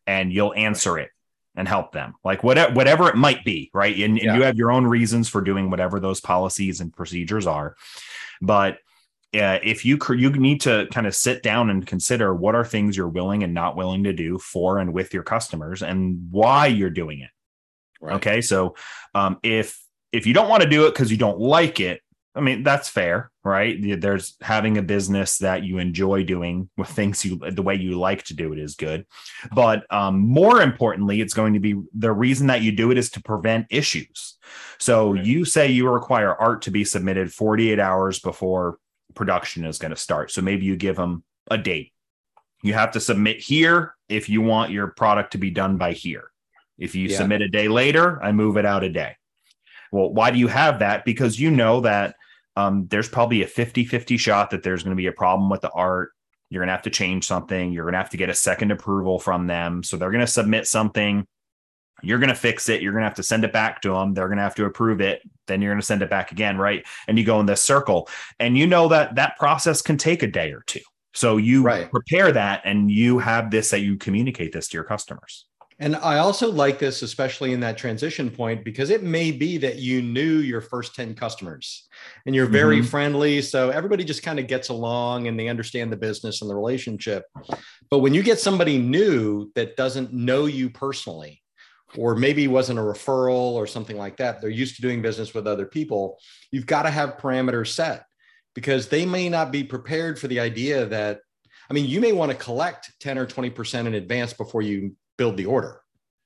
[0.06, 1.10] and you'll answer it
[1.56, 4.36] and help them like whatever whatever it might be right and, yeah.
[4.36, 7.76] you have your own reasons for doing whatever those policies and procedures are
[8.40, 8.78] but
[9.34, 12.96] uh, if you you need to kind of sit down and consider what are things
[12.96, 16.90] you're willing and not willing to do for and with your customers and why you're
[16.90, 17.30] doing it
[18.00, 18.16] right.
[18.16, 18.74] okay so
[19.14, 22.00] um, if if you don't want to do it because you don't like it
[22.36, 23.78] I mean, that's fair, right?
[24.00, 28.24] There's having a business that you enjoy doing with things you the way you like
[28.24, 29.06] to do it is good.
[29.54, 33.10] But um, more importantly, it's going to be the reason that you do it is
[33.12, 34.36] to prevent issues.
[34.78, 35.24] So right.
[35.24, 38.78] you say you require art to be submitted 48 hours before
[39.14, 40.30] production is going to start.
[40.30, 41.92] So maybe you give them a date.
[42.62, 46.30] You have to submit here if you want your product to be done by here.
[46.78, 47.16] If you yeah.
[47.16, 49.16] submit a day later, I move it out a day.
[49.90, 51.04] Well, why do you have that?
[51.04, 52.16] Because you know that
[52.56, 55.60] um, there's probably a 50 50 shot that there's going to be a problem with
[55.60, 56.12] the art.
[56.48, 57.72] You're going to have to change something.
[57.72, 59.82] You're going to have to get a second approval from them.
[59.82, 61.26] So they're going to submit something.
[62.02, 62.82] You're going to fix it.
[62.82, 64.14] You're going to have to send it back to them.
[64.14, 65.22] They're going to have to approve it.
[65.46, 66.56] Then you're going to send it back again.
[66.56, 66.86] Right.
[67.08, 68.08] And you go in this circle.
[68.38, 70.80] And you know that that process can take a day or two.
[71.14, 71.90] So you right.
[71.90, 75.46] prepare that and you have this that you communicate this to your customers.
[75.78, 79.76] And I also like this, especially in that transition point, because it may be that
[79.76, 81.86] you knew your first 10 customers
[82.24, 82.86] and you're very mm-hmm.
[82.86, 83.42] friendly.
[83.42, 87.24] So everybody just kind of gets along and they understand the business and the relationship.
[87.90, 91.42] But when you get somebody new that doesn't know you personally,
[91.96, 95.46] or maybe wasn't a referral or something like that, they're used to doing business with
[95.46, 96.18] other people,
[96.50, 98.06] you've got to have parameters set
[98.54, 101.20] because they may not be prepared for the idea that,
[101.70, 105.36] I mean, you may want to collect 10 or 20% in advance before you build
[105.36, 105.80] the order.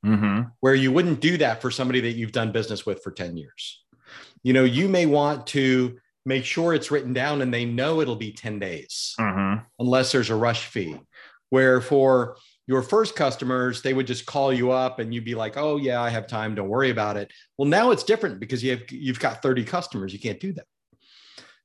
[0.05, 0.49] Mm-hmm.
[0.61, 3.85] Where you wouldn't do that for somebody that you've done business with for 10 years.
[4.43, 8.17] You know, you may want to make sure it's written down and they know it'll
[8.17, 9.63] be 10 days mm-hmm.
[9.79, 10.97] unless there's a rush fee.
[11.51, 15.57] Where for your first customers, they would just call you up and you'd be like,
[15.57, 16.55] oh, yeah, I have time.
[16.55, 17.33] Don't worry about it.
[17.59, 20.13] Well, now it's different because you have, you've got 30 customers.
[20.13, 20.67] You can't do that.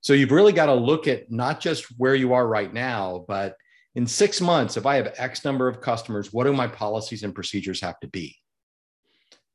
[0.02, 3.56] So you've really got to look at not just where you are right now, but
[3.96, 7.34] in six months, if I have X number of customers, what do my policies and
[7.34, 8.36] procedures have to be?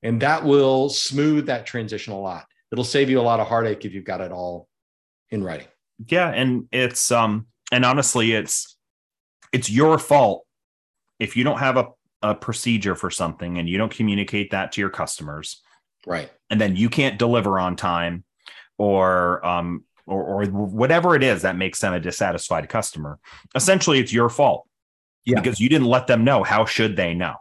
[0.02, 2.46] And that will smooth that transition a lot.
[2.72, 4.66] It'll save you a lot of heartache if you've got it all
[5.30, 5.66] in writing.
[6.06, 6.30] Yeah.
[6.30, 8.76] And it's, um, and honestly, it's,
[9.52, 10.46] it's your fault
[11.18, 11.88] if you don't have a,
[12.22, 15.60] a procedure for something and you don't communicate that to your customers.
[16.06, 16.30] Right.
[16.48, 18.24] And then you can't deliver on time
[18.78, 23.18] or um, or, or whatever it is that makes them a dissatisfied customer.
[23.54, 24.66] Essentially, it's your fault
[25.24, 25.40] yeah.
[25.40, 26.42] because you didn't let them know.
[26.42, 27.36] How should they know?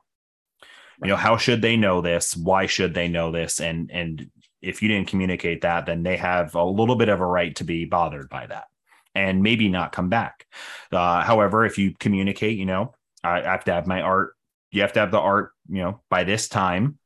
[1.01, 1.07] Right.
[1.07, 2.35] You know, how should they know this?
[2.35, 3.61] Why should they know this?
[3.61, 4.29] And and
[4.61, 7.63] if you didn't communicate that, then they have a little bit of a right to
[7.63, 8.65] be bothered by that
[9.15, 10.45] and maybe not come back.
[10.91, 12.93] Uh, however, if you communicate, you know,
[13.23, 14.35] I, I have to have my art.
[14.71, 16.99] You have to have the art, you know, by this time,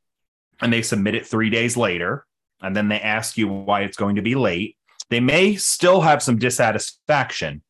[0.61, 2.25] and they submit it three days later,
[2.61, 4.77] and then they ask you why it's going to be late
[5.09, 7.61] they may still have some dissatisfaction,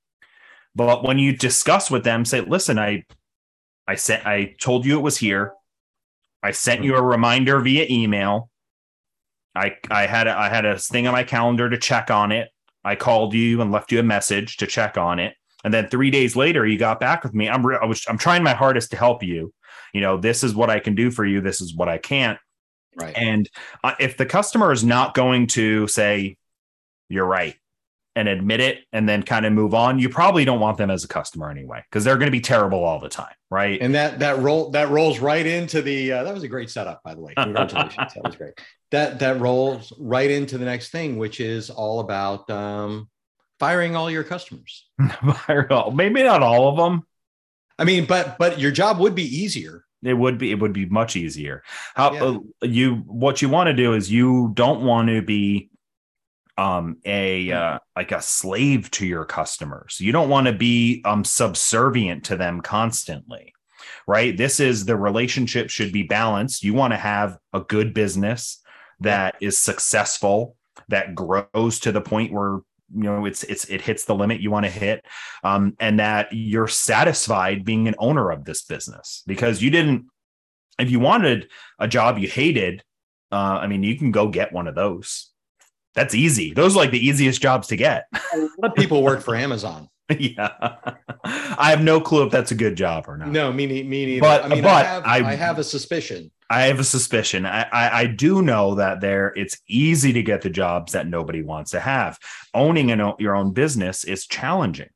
[0.76, 3.04] but when you discuss with them, say, listen, I
[3.88, 5.54] I sent I told you it was here.
[6.42, 8.50] I sent you a reminder via email.
[9.56, 12.50] I I had a, I had a thing on my calendar to check on it.
[12.84, 15.36] I called you and left you a message to check on it.
[15.64, 17.50] And then 3 days later you got back with me.
[17.50, 19.54] I'm re- I was I'm trying my hardest to help you.
[19.94, 21.40] You know, this is what I can do for you.
[21.40, 22.40] This is what I can't.
[22.96, 23.16] Right.
[23.16, 23.50] And
[23.84, 26.38] uh, if the customer is not going to say,
[27.10, 27.56] you're right
[28.16, 30.00] and admit it and then kind of move on.
[30.00, 32.84] You probably don't want them as a customer anyway because they're going to be terrible
[32.84, 33.80] all the time right?
[33.82, 37.02] And that that roll that rolls right into the uh, that was a great setup
[37.04, 37.34] by the way.
[37.38, 38.54] Congratulations that was great.
[38.92, 43.10] That that rolls right into the next thing which is all about um,
[43.60, 44.90] firing all your customers.
[45.94, 47.06] Maybe not all of them
[47.80, 49.86] i mean but but your job would be easier.
[50.04, 51.64] It would be it would be much easier.
[51.94, 52.24] How yeah.
[52.24, 55.70] uh, you what you want to do is you don't want to be
[56.58, 59.98] um a uh, like a slave to your customers.
[60.00, 63.54] You don't want to be um subservient to them constantly
[64.08, 64.36] right?
[64.36, 66.64] This is the relationship should be balanced.
[66.64, 68.62] You want to have a good business
[69.00, 70.56] that is successful
[70.90, 72.60] that grows to the point where
[72.96, 75.04] you know it's it's it hits the limit you want to hit
[75.44, 79.24] um and that you're satisfied being an owner of this business.
[79.26, 80.06] Because you didn't
[80.80, 82.84] if you wanted a job you hated
[83.32, 85.33] uh i mean you can go get one of those
[85.96, 86.54] that's easy.
[86.54, 88.08] Those are like the easiest jobs to get.
[88.14, 89.90] a lot of people work for Amazon.
[90.20, 90.50] yeah,
[91.24, 93.30] I have no clue if that's a good job or not.
[93.30, 94.22] No, me, me neither.
[94.22, 96.30] But, I mean, but I have, I, I have a suspicion.
[96.50, 97.46] I have a suspicion.
[97.46, 101.42] I, I, I, do know that there it's easy to get the jobs that nobody
[101.42, 102.20] wants to have.
[102.54, 104.90] Owning an, your own business is challenging.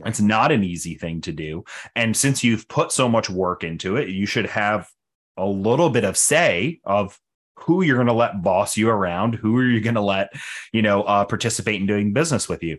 [0.00, 0.10] Right.
[0.10, 1.64] It's not an easy thing to do.
[1.94, 4.88] And since you've put so much work into it, you should have
[5.36, 7.18] a little bit of say of
[7.56, 10.32] who you're going to let boss you around, who are you going to let,
[10.72, 12.78] you know, uh, participate in doing business with you.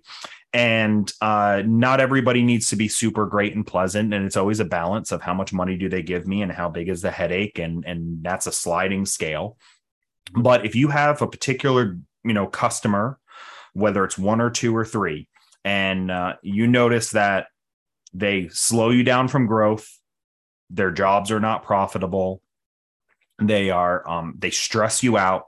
[0.54, 4.14] And uh, not everybody needs to be super great and pleasant.
[4.14, 6.70] And it's always a balance of how much money do they give me and how
[6.70, 7.60] big is the headache.
[7.60, 9.58] And, and that's a sliding scale.
[10.34, 13.20] But if you have a particular, you know, customer
[13.78, 15.28] whether it's one or two or three,
[15.64, 17.48] and uh, you notice that
[18.14, 19.88] they slow you down from growth,
[20.70, 22.42] their jobs are not profitable,
[23.40, 25.46] they are um, they stress you out.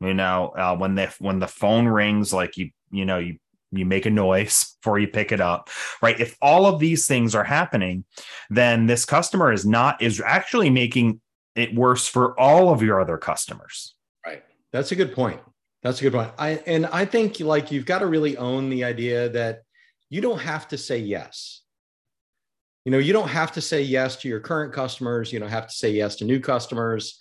[0.00, 3.38] You know, uh, when they when the phone rings, like you you know you
[3.72, 5.68] you make a noise before you pick it up
[6.02, 6.18] right?
[6.18, 8.04] If all of these things are happening
[8.50, 11.20] then this customer is not is actually making
[11.54, 13.94] it worse for all of your other customers.
[14.24, 14.44] Right.
[14.72, 15.40] That's a good point.
[15.82, 16.30] That's a good point.
[16.38, 19.62] I and i think like you've got to really own the idea that
[20.10, 21.57] you don't have to say yes
[22.88, 25.30] you know you don't have to say yes to your current customers.
[25.30, 27.18] You don't have to say yes to new customers.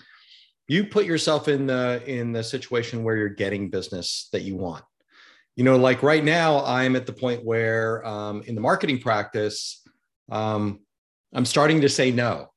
[0.70, 4.86] You put yourself in the in the situation where you're getting business that you want.
[5.58, 9.86] You know like right now i'm at the point where um, in the marketing practice
[10.32, 10.80] um,
[11.34, 12.48] i'm starting to say no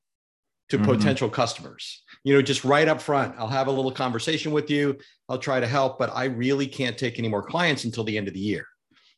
[0.68, 0.92] to mm-hmm.
[0.92, 2.04] potential customers.
[2.22, 4.96] You know just right up front i'll have a little conversation with you.
[5.28, 8.28] I'll try to help but i really can't take any more clients until the end
[8.28, 8.66] of the year.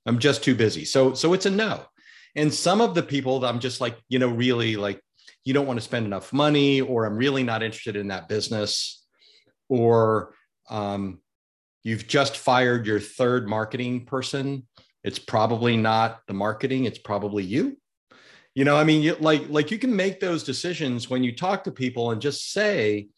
[0.07, 0.87] I'm just too busy.
[0.87, 1.85] So so it's a no
[2.35, 5.01] and some of the people that i'm just like you know really like
[5.45, 9.05] you don't want to spend enough money or i'm really not interested in that business
[9.69, 10.35] or
[10.69, 11.19] um,
[11.83, 14.67] you've just fired your third marketing person
[15.05, 17.77] it's probably not the marketing it's probably you.
[18.55, 21.65] You know i mean you, like like you can make those decisions when you talk
[21.65, 23.09] to people and just say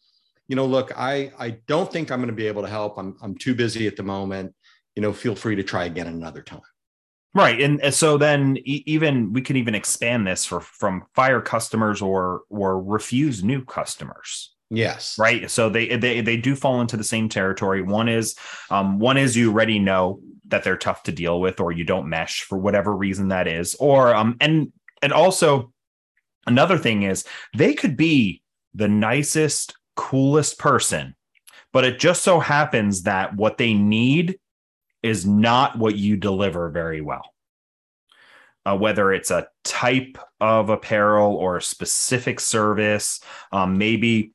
[0.47, 2.97] you know look i i don't think i'm going to be able to help.
[2.97, 4.55] I'm i'm too busy at the moment.
[4.95, 6.61] You know feel free to try again another time
[7.35, 12.41] right and, so then even we can even expand this for from fire customers or
[12.49, 15.17] or refuse new customers Yes.
[15.19, 15.49] Right.
[15.49, 17.81] So they they they do fall into the same territory.
[17.81, 18.35] One is
[18.69, 22.09] um, one is you already know that they're tough to deal with, or you don't
[22.09, 24.71] mesh for whatever reason that is, or um and
[25.01, 25.71] and also
[26.47, 27.25] another thing is
[27.55, 28.41] they could be
[28.73, 31.15] the nicest, coolest person,
[31.71, 34.39] but it just so happens that what they need
[35.05, 37.29] is not what you deliver very well.
[38.65, 43.19] Uh, whether it's a type of apparel or a specific service,
[43.51, 44.33] um, maybe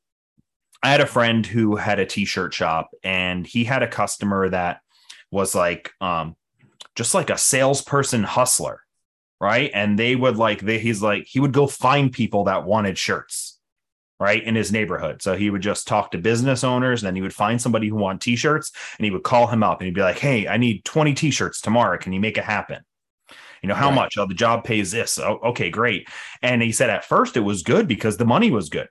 [0.84, 4.80] I had a friend who had a t-shirt shop and he had a customer that
[5.32, 6.36] was like um
[6.94, 8.82] just like a salesperson hustler,
[9.40, 9.70] right?
[9.74, 13.49] And they would like they he's like he would go find people that wanted shirts,
[14.20, 14.44] right?
[14.44, 15.22] In his neighborhood.
[15.22, 17.96] So he would just talk to business owners and then he would find somebody who
[17.96, 20.84] want t-shirts and he would call him up and he'd be like, "Hey, I need
[20.84, 21.98] 20 t-shirts tomorrow.
[21.98, 22.82] Can you make it happen?"
[23.62, 23.94] You know, how right.
[23.96, 24.16] much?
[24.16, 25.18] Oh, the job pays this.
[25.18, 26.08] Oh, okay, great.
[26.40, 28.88] And he said at first it was good because the money was good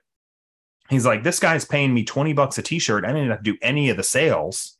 [0.90, 3.04] he's like, this guy's paying me 20 bucks a t-shirt.
[3.04, 4.76] I didn't have to do any of the sales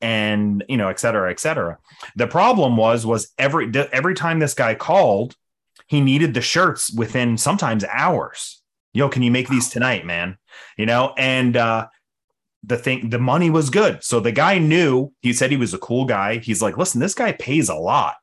[0.00, 1.78] and, you know, et cetera, et cetera.
[2.14, 5.34] The problem was, was every, every time this guy called,
[5.86, 8.59] he needed the shirts within sometimes hours.
[8.92, 10.36] Yo, can you make these tonight, man?
[10.76, 11.88] You know, and, uh,
[12.62, 15.78] the thing the money was good so the guy knew he said he was a
[15.78, 18.16] cool guy he's like listen this guy pays a lot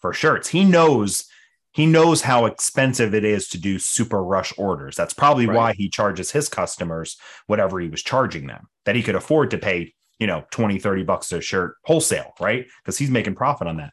[0.00, 1.28] for shirts he knows
[1.76, 4.96] he knows how expensive it is to do super rush orders.
[4.96, 5.56] That's probably right.
[5.56, 9.58] why he charges his customers whatever he was charging them, that he could afford to
[9.58, 12.66] pay, you know, 20, 30 bucks a shirt wholesale, right?
[12.82, 13.92] Because he's making profit on that.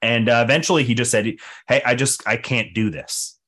[0.00, 1.34] And uh, eventually he just said,
[1.66, 3.39] Hey, I just, I can't do this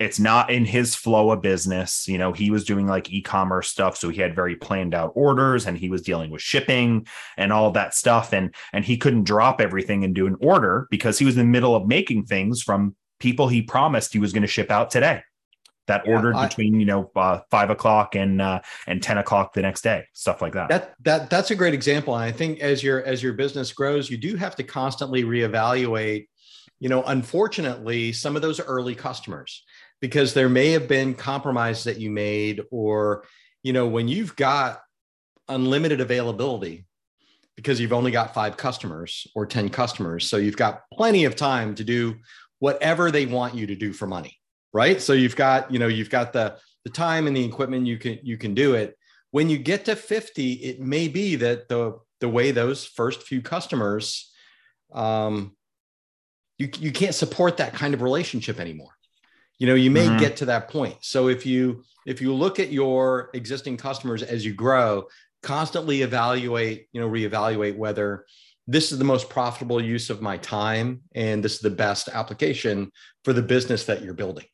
[0.00, 2.08] it's not in his flow of business.
[2.08, 5.66] You know, he was doing like e-commerce stuff, so he had very planned out orders
[5.66, 9.60] and he was dealing with shipping and all that stuff and and he couldn't drop
[9.60, 12.94] everything and do an order because he was in the middle of making things from
[13.20, 15.22] people he promised he was going to ship out today
[15.86, 19.52] that yeah, ordered I, between you know uh, five o'clock and uh, and ten o'clock
[19.52, 20.68] the next day, stuff like that.
[20.68, 22.14] That that that's a great example.
[22.14, 26.28] And I think as your as your business grows, you do have to constantly reevaluate.
[26.80, 29.64] You know, unfortunately, some of those early customers,
[30.00, 33.24] because there may have been compromise that you made, or
[33.62, 34.80] you know, when you've got
[35.48, 36.86] unlimited availability
[37.56, 40.28] because you've only got five customers or 10 customers.
[40.28, 42.16] So you've got plenty of time to do
[42.58, 44.38] whatever they want you to do for money
[44.74, 47.96] right so you've got you know you've got the the time and the equipment you
[47.96, 48.96] can you can do it
[49.30, 53.40] when you get to 50 it may be that the the way those first few
[53.40, 54.32] customers
[54.92, 55.56] um
[56.58, 58.93] you you can't support that kind of relationship anymore
[59.64, 60.18] you know you may mm-hmm.
[60.18, 64.44] get to that point so if you if you look at your existing customers as
[64.44, 65.06] you grow
[65.42, 68.26] constantly evaluate you know reevaluate whether
[68.66, 72.92] this is the most profitable use of my time and this is the best application
[73.24, 74.44] for the business that you're building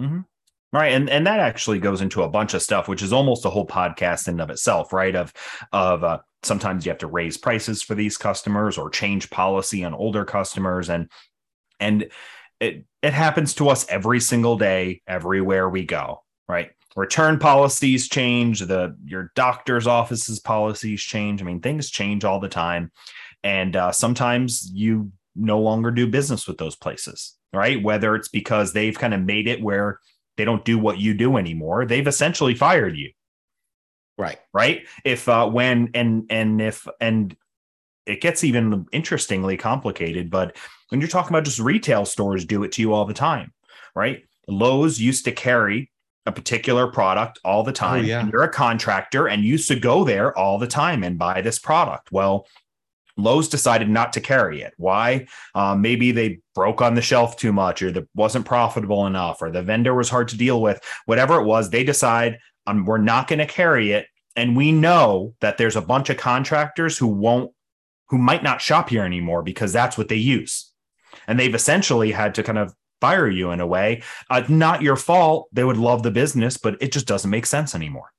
[0.00, 0.20] mm-hmm.
[0.72, 3.50] right and and that actually goes into a bunch of stuff which is almost a
[3.50, 5.30] whole podcast in of itself right of
[5.72, 9.92] of uh, sometimes you have to raise prices for these customers or change policy on
[9.92, 11.10] older customers and
[11.80, 12.08] and
[12.62, 18.60] it it happens to us every single day everywhere we go right return policies change
[18.60, 22.90] the your doctor's office's policies change i mean things change all the time
[23.44, 27.82] and uh, sometimes you no longer do business with those places, right?
[27.82, 30.00] Whether it's because they've kind of made it where
[30.36, 33.10] they don't do what you do anymore, they've essentially fired you.
[34.18, 34.38] Right.
[34.52, 34.86] Right.
[35.04, 37.34] If uh, when and and if and
[38.06, 40.56] it gets even interestingly complicated, but
[40.88, 43.52] when you're talking about just retail stores do it to you all the time,
[43.94, 44.24] right?
[44.48, 45.90] Lowe's used to carry
[46.26, 48.04] a particular product all the time.
[48.04, 48.28] Oh, yeah.
[48.30, 52.12] You're a contractor and used to go there all the time and buy this product.
[52.12, 52.46] Well,
[53.16, 54.72] Lowe's decided not to carry it.
[54.76, 55.26] Why?
[55.54, 59.50] Um, maybe they broke on the shelf too much, or that wasn't profitable enough, or
[59.50, 60.80] the vendor was hard to deal with.
[61.06, 64.06] Whatever it was, they decide um, we're not going to carry it.
[64.34, 67.52] And we know that there's a bunch of contractors who won't,
[68.12, 70.70] who might not shop here anymore because that's what they use.
[71.26, 74.02] And they've essentially had to kind of fire you in a way.
[74.30, 75.48] Uh, not your fault.
[75.50, 78.12] They would love the business, but it just doesn't make sense anymore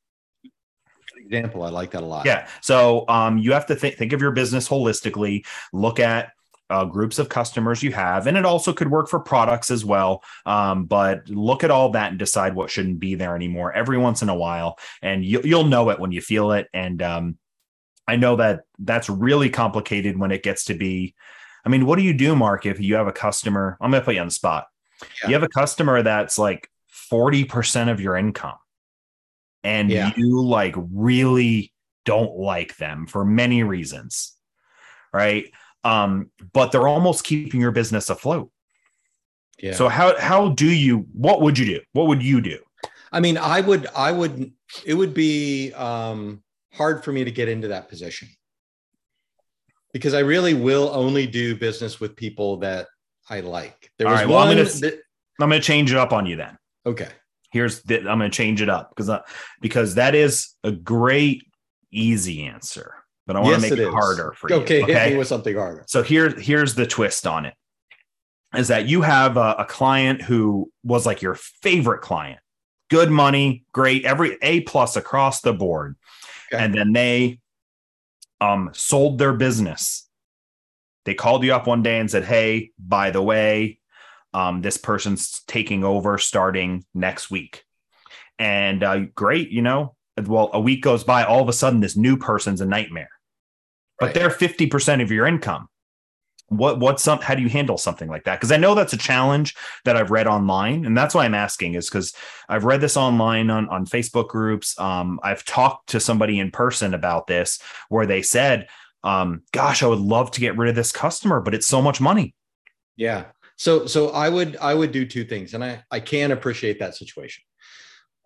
[1.34, 1.64] example.
[1.64, 2.26] I like that a lot.
[2.26, 2.48] Yeah.
[2.62, 6.32] So um, you have to th- think of your business holistically, look at
[6.70, 10.24] uh, groups of customers you have, and it also could work for products as well.
[10.46, 14.22] Um, but look at all that and decide what shouldn't be there anymore every once
[14.22, 16.68] in a while, and you, will know it when you feel it.
[16.74, 17.38] And um,
[18.08, 21.16] I know that that's really complicated when it gets to be.
[21.66, 23.78] I mean, what do you do, Mark, if you have a customer?
[23.80, 24.68] I'm going to put you on the spot.
[25.22, 25.30] Yeah.
[25.30, 26.70] You have a customer that's like
[27.12, 28.58] 40% of your income
[29.64, 30.12] and yeah.
[30.16, 31.72] you like really
[32.06, 34.36] don't like them for many reasons
[35.14, 35.46] right
[35.84, 38.52] um but they're almost keeping your business afloat
[39.60, 42.60] yeah so how how do you what would you do what would you do
[43.12, 44.52] i mean i would i would
[44.86, 46.42] it would be um
[46.74, 48.28] hard for me to get into that position.
[49.94, 52.88] Because i really will only do business with people that
[53.30, 53.92] i like.
[53.98, 55.02] There was right, well, I'm gonna, that,
[55.40, 56.58] I'm gonna change it up on you then.
[56.86, 57.10] Okay.
[57.54, 59.22] Here's the, I'm going to change it up because uh,
[59.62, 61.44] because that is a great
[61.92, 62.96] easy answer,
[63.28, 64.84] but I want yes, to make it, it harder for okay, you.
[64.84, 65.84] Okay, hit me with something harder.
[65.88, 67.54] So here here's the twist on it:
[68.56, 72.40] is that you have a, a client who was like your favorite client,
[72.90, 75.96] good money, great, every A plus across the board,
[76.52, 76.64] okay.
[76.64, 77.40] and then they
[78.42, 80.10] um sold their business.
[81.06, 83.80] They called you up one day and said, "Hey, by the way,
[84.34, 87.64] um, this person's taking over starting next week.
[88.40, 91.96] And uh, great, you know, well, a week goes by, all of a sudden, this
[91.96, 93.10] new person's a nightmare,
[94.00, 94.16] but right.
[94.16, 95.68] they're 50% of your income.
[96.48, 98.40] What, what's some, how do you handle something like that?
[98.40, 100.86] Because I know that's a challenge that I've read online.
[100.86, 102.14] And that's why I'm asking is because
[102.48, 104.80] I've read this online on, on Facebook groups.
[104.80, 108.68] Um, I've talked to somebody in person about this where they said,
[109.04, 112.00] um, gosh, I would love to get rid of this customer, but it's so much
[112.00, 112.36] money.
[112.96, 113.26] Yeah.
[113.58, 116.96] So so I would I would do two things, and I I can appreciate that
[116.96, 117.44] situation.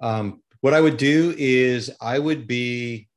[0.01, 3.07] Um, what I would do is I would be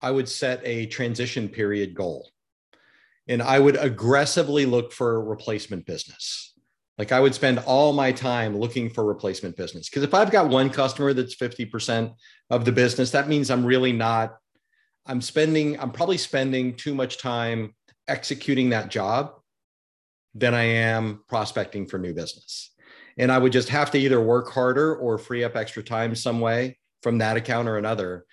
[0.00, 2.28] I would set a transition period goal,
[3.28, 6.52] and I would aggressively look for replacement business.
[6.98, 10.48] Like I would spend all my time looking for replacement business because if I've got
[10.48, 12.14] one customer that's 50%
[12.50, 14.36] of the business, that means I'm really not,
[15.06, 17.74] I'm spending, I'm probably spending too much time
[18.06, 19.32] executing that job
[20.34, 22.70] than I am prospecting for new business.
[23.16, 26.40] And I would just have to either work harder or free up extra time some
[26.40, 28.24] way from that account or another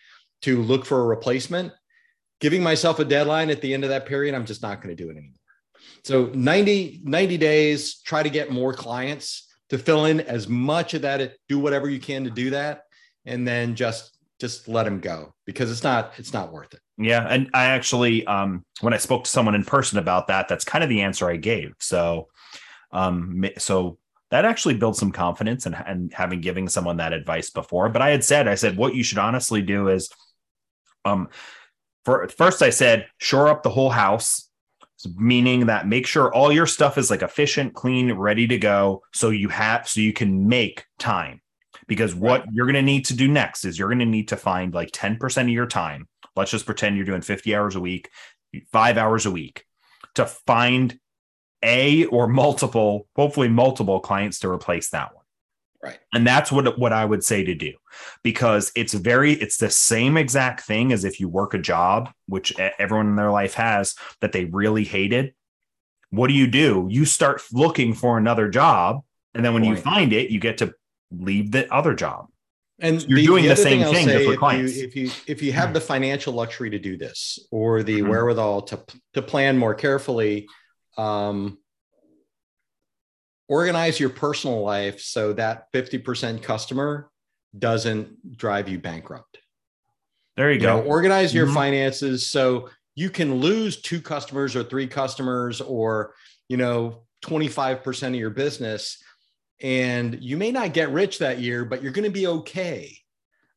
[0.44, 1.72] to look for a replacement.
[2.42, 5.02] Giving myself a deadline at the end of that period, I'm just not going to
[5.02, 5.38] do it anymore.
[6.04, 11.04] So 90, 90 days, try to get more clients to fill in as much of
[11.04, 12.84] that, do whatever you can to do that.
[13.26, 16.80] And then just just let them go because it's not it's not worth it.
[16.98, 20.66] Yeah, and I actually, um, when I spoke to someone in person about that, that's
[20.66, 21.74] kind of the answer I gave.
[21.80, 22.28] So,
[22.92, 24.00] um, so
[24.32, 27.90] that actually builds some confidence and and having giving someone that advice before.
[27.90, 30.10] But I had said, I said, what you should honestly do is,
[31.06, 31.30] um,
[32.06, 34.50] for first I said, shore up the whole house,
[35.16, 39.30] meaning that make sure all your stuff is like efficient, clean, ready to go, so
[39.30, 41.42] you have so you can make time.
[41.88, 44.38] Because what you're going to need to do next is you're going to need to
[44.38, 48.10] find like 10% of your time let's just pretend you're doing 50 hours a week,
[48.72, 49.66] five hours a week
[50.16, 50.98] to find
[51.64, 55.21] a or multiple, hopefully multiple clients to replace that one.
[55.84, 55.98] Right.
[56.14, 57.74] And that's what what I would say to do
[58.24, 62.54] because it's very it's the same exact thing as if you work a job which
[62.60, 65.34] everyone in their life has that they really hated.
[66.12, 66.88] What do you do?
[66.90, 69.02] You start looking for another job
[69.34, 69.78] and then when Point.
[69.78, 70.74] you find it, you get to
[71.12, 72.28] leave the other job.
[72.80, 74.76] And you're the, doing the, the same thing, thing with clients.
[74.76, 78.10] You, if you if you have the financial luxury to do this or the mm-hmm.
[78.10, 78.80] wherewithal to
[79.14, 80.48] to plan more carefully,
[80.98, 81.60] um,
[83.52, 87.12] organize your personal life so that 50% customer
[87.60, 89.40] doesn't drive you bankrupt.
[90.38, 90.78] There you, you go.
[90.78, 91.56] Know, organize your mm-hmm.
[91.56, 96.14] finances so you can lose two customers or three customers or
[96.48, 99.04] you know 25% of your business
[99.62, 102.98] and you may not get rich that year but you're going to be okay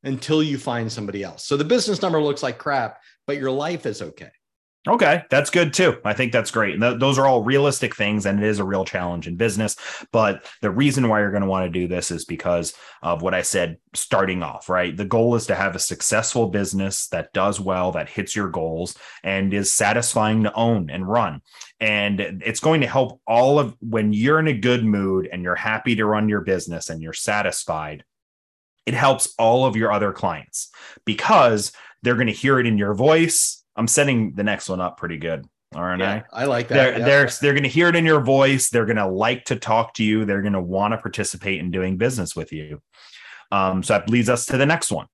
[0.02, 3.86] until you find somebody else so the business number looks like crap but your life
[3.86, 4.30] is okay
[4.86, 5.96] Okay, that's good too.
[6.04, 6.78] I think that's great.
[6.78, 9.76] Th- those are all realistic things, and it is a real challenge in business.
[10.12, 13.32] But the reason why you're going to want to do this is because of what
[13.32, 14.94] I said starting off, right?
[14.94, 18.94] The goal is to have a successful business that does well, that hits your goals,
[19.22, 21.40] and is satisfying to own and run.
[21.80, 25.54] And it's going to help all of when you're in a good mood and you're
[25.54, 28.04] happy to run your business and you're satisfied.
[28.84, 30.70] It helps all of your other clients
[31.06, 31.72] because
[32.02, 35.18] they're going to hear it in your voice I'm setting the next one up pretty
[35.18, 35.46] good.
[35.74, 36.42] Aren't yeah, I?
[36.42, 36.74] I like that.
[36.74, 37.04] They're yeah.
[37.04, 38.70] they're they're going to hear it in your voice.
[38.70, 40.24] They're going to like to talk to you.
[40.24, 42.80] They're going to want to participate in doing business with you.
[43.50, 45.06] Um, so that leads us to the next one.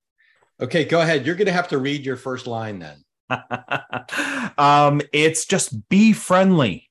[0.60, 1.26] okay, go ahead.
[1.26, 3.04] You're going to have to read your first line then.
[4.58, 6.90] um, it's just be friendly,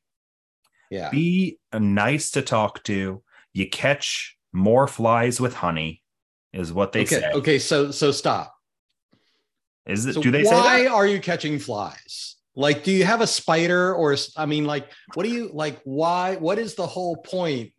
[0.89, 1.09] Yeah.
[1.09, 3.22] be nice to talk to.
[3.53, 6.01] You catch more flies with honey,
[6.53, 7.20] is what they okay.
[7.20, 7.32] say.
[7.32, 7.59] Okay.
[7.59, 8.55] So so stop.
[9.89, 10.13] Is it?
[10.13, 12.35] So do they say why are you catching flies?
[12.55, 15.79] Like, do you have a spider or I mean, like, what do you like?
[15.83, 16.35] Why?
[16.35, 17.73] What is the whole point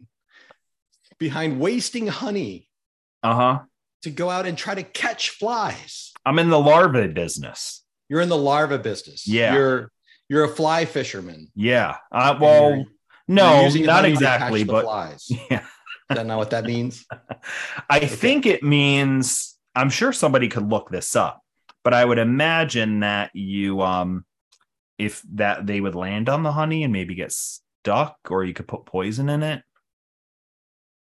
[1.19, 2.69] behind wasting honey
[3.23, 3.59] Uh huh.
[4.03, 6.13] to go out and try to catch flies?
[6.25, 7.85] I'm in the larva business.
[8.09, 9.27] You're in the larva business.
[9.27, 9.55] Yeah.
[9.55, 9.93] You're
[10.29, 11.49] you're a fly fisherman.
[11.55, 11.97] Yeah.
[12.13, 12.85] Uh, well,
[13.29, 15.31] no, not honey to catch exactly, but flies.
[15.51, 15.61] yeah.
[16.11, 17.05] Is that not what that means?
[17.91, 21.40] I think it means I'm sure somebody could look this up,
[21.83, 24.25] but I would imagine that you um
[24.99, 28.69] if that they would land on the honey and maybe get stuck or you could
[28.69, 29.63] put poison in it.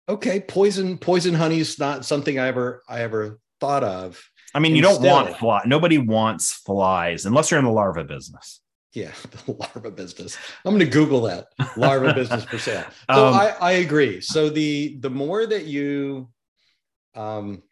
[0.09, 4.23] Okay, poison poison honey is not something I ever I ever thought of.
[4.55, 5.63] I mean, you don't want fly.
[5.67, 8.61] Nobody wants flies unless you're in the larva business.
[8.95, 9.13] Yeah,
[9.47, 10.39] the larva business.
[10.65, 12.85] I'm going to Google that larva business for sale.
[12.85, 12.93] So
[13.27, 14.21] Um, I, I agree.
[14.21, 16.31] So the the more that you,
[17.15, 17.63] um,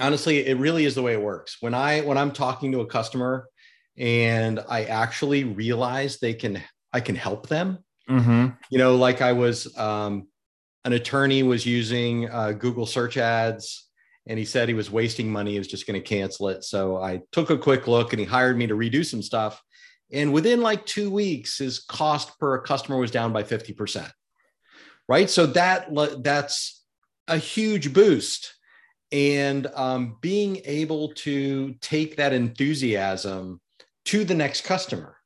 [0.00, 1.56] honestly, it really is the way it works.
[1.60, 3.48] When I when I'm talking to a customer,
[3.96, 6.62] and I actually realize they can
[6.92, 7.78] I can help them.
[8.08, 8.48] Mm-hmm.
[8.70, 10.28] You know, like I was um,
[10.84, 13.88] an attorney was using uh, Google search ads
[14.26, 15.52] and he said he was wasting money.
[15.52, 16.64] He was just going to cancel it.
[16.64, 19.60] So I took a quick look and he hired me to redo some stuff.
[20.12, 24.10] And within like two weeks, his cost per customer was down by 50%.
[25.08, 25.28] Right.
[25.28, 25.88] So that
[26.22, 26.84] that's
[27.26, 28.54] a huge boost.
[29.12, 33.60] And um, being able to take that enthusiasm
[34.06, 35.16] to the next customer.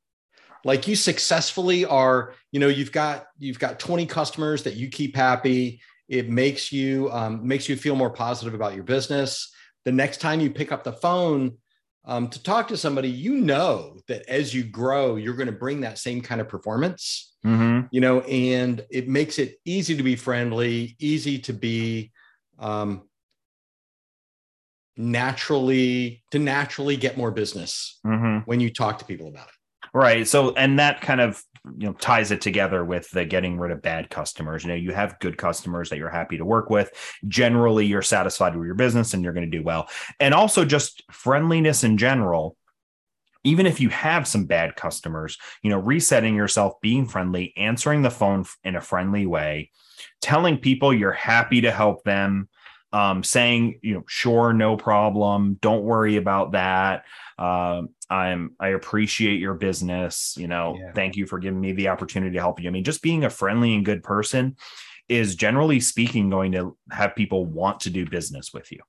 [0.63, 5.15] Like you successfully are you know you've got you've got 20 customers that you keep
[5.15, 5.81] happy.
[6.09, 9.53] It makes you um, makes you feel more positive about your business.
[9.85, 11.57] The next time you pick up the phone
[12.05, 15.81] um, to talk to somebody you know that as you grow you're going to bring
[15.81, 17.33] that same kind of performance.
[17.45, 17.87] Mm-hmm.
[17.91, 22.11] you know and it makes it easy to be friendly easy to be
[22.59, 23.03] um,
[24.97, 28.39] naturally to naturally get more business Mm-hmm.
[28.49, 29.53] when you talk to people about it
[29.93, 30.27] Right.
[30.27, 31.41] So, and that kind of
[31.77, 34.63] you know ties it together with the getting rid of bad customers.
[34.63, 36.91] You know, you have good customers that you're happy to work with.
[37.27, 39.87] Generally, you're satisfied with your business and you're going to do well.
[40.19, 42.55] And also just friendliness in general.
[43.43, 48.11] Even if you have some bad customers, you know, resetting yourself, being friendly, answering the
[48.11, 49.71] phone in a friendly way,
[50.21, 52.49] telling people you're happy to help them,
[52.97, 57.03] um, saying, you know, sure, no problem, don't worry about that.
[57.37, 60.35] Um, I'm I appreciate your business.
[60.37, 60.91] You know, Yeah.
[60.93, 62.67] thank you for giving me the opportunity to help you.
[62.69, 64.55] I mean, just being a friendly and good person
[65.09, 68.79] is generally speaking going to have people want to do business with you.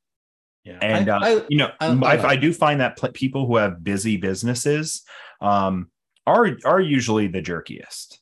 [0.64, 3.56] yeah And I- uh, I- you know, I- I, do find that pl- people who
[3.56, 5.02] have busy businesses
[5.40, 5.90] um,
[6.26, 8.18] are are usually the jerkiest.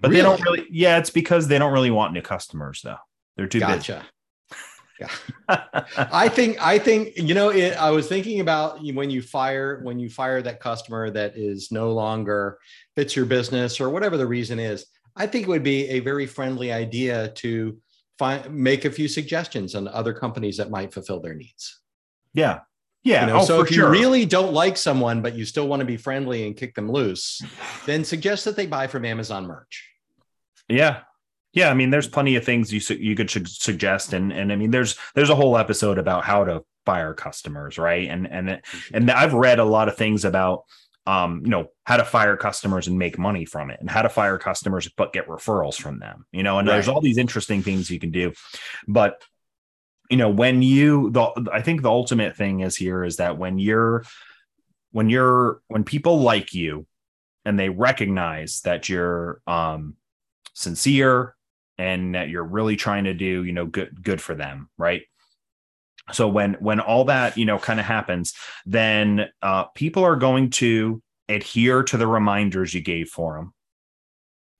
[0.00, 0.66] But they don't really.
[0.70, 3.00] Yeah, it's because they don't really want new customers though.
[3.36, 4.04] They're too gotcha.
[4.98, 5.08] Yeah.
[5.96, 7.74] I think I think you know it.
[7.74, 11.92] I was thinking about when you fire when you fire that customer that is no
[11.92, 12.58] longer
[12.94, 14.86] fits your business or whatever the reason is.
[15.14, 17.78] I think it would be a very friendly idea to
[18.18, 21.80] find make a few suggestions on other companies that might fulfill their needs.
[22.32, 22.60] yeah,
[23.04, 23.20] yeah.
[23.22, 23.84] You know, oh, so if sure.
[23.84, 26.90] you really don't like someone but you still want to be friendly and kick them
[26.90, 27.40] loose,
[27.84, 29.88] then suggest that they buy from Amazon merch.
[30.68, 31.02] Yeah.
[31.56, 34.52] Yeah, I mean, there's plenty of things you su- you could su- suggest, and and
[34.52, 38.08] I mean, there's there's a whole episode about how to fire customers, right?
[38.10, 38.60] And and
[38.92, 40.64] and I've read a lot of things about,
[41.06, 44.10] um, you know, how to fire customers and make money from it, and how to
[44.10, 46.58] fire customers but get referrals from them, you know.
[46.58, 48.34] And there's all these interesting things you can do,
[48.86, 49.22] but
[50.10, 53.58] you know, when you the I think the ultimate thing is here is that when
[53.58, 54.04] you're
[54.90, 56.86] when you're when people like you
[57.46, 59.96] and they recognize that you're um
[60.52, 61.35] sincere
[61.78, 65.02] and that you're really trying to do you know good good for them right?
[66.12, 70.50] So when when all that you know kind of happens then uh, people are going
[70.50, 73.52] to adhere to the reminders you gave for them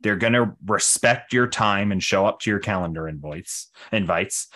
[0.01, 4.47] they're going to respect your time and show up to your calendar invites invites.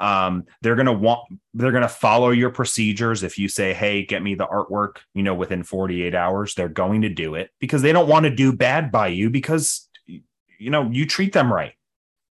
[0.00, 1.22] Um, they're going to want
[1.54, 3.22] they're going to follow your procedures.
[3.22, 7.02] If you say hey get me the artwork you know within 48 hours they're going
[7.02, 10.90] to do it because they don't want to do bad by you because you know
[10.90, 11.74] you treat them right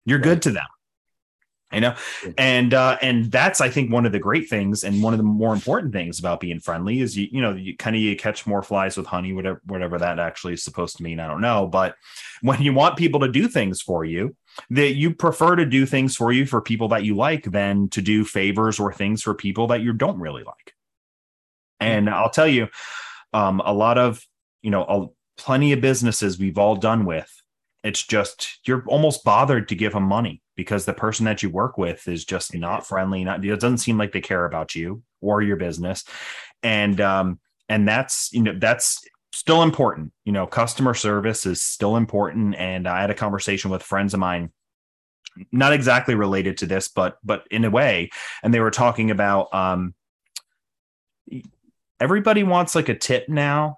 [0.05, 0.23] you're right.
[0.23, 0.65] good to them
[1.75, 1.95] you know?
[2.37, 5.23] And uh and that's i think one of the great things and one of the
[5.23, 8.47] more important things about being friendly is you you know you kind of you catch
[8.47, 11.67] more flies with honey whatever whatever that actually is supposed to mean i don't know.
[11.67, 11.95] But
[12.41, 14.35] when you want people to do things for you
[14.69, 18.01] that you prefer to do things for you for people that you like than to
[18.01, 20.73] do favors or things for people that you don't really like.
[21.79, 22.69] And i'll tell you
[23.33, 24.25] um a lot of
[24.61, 27.29] you know a, plenty of businesses we've all done with
[27.85, 31.77] it's just you're almost bothered to give them money because the person that you work
[31.77, 35.41] with is just not friendly not it doesn't seem like they care about you or
[35.41, 36.03] your business.
[36.63, 40.11] And um and that's you know that's still important.
[40.25, 42.55] You know customer service is still important.
[42.55, 44.51] And i had a conversation with friends of mine
[45.51, 48.09] not exactly related to this but but in a way
[48.41, 49.93] and they were talking about um
[51.99, 53.77] everybody wants like a tip now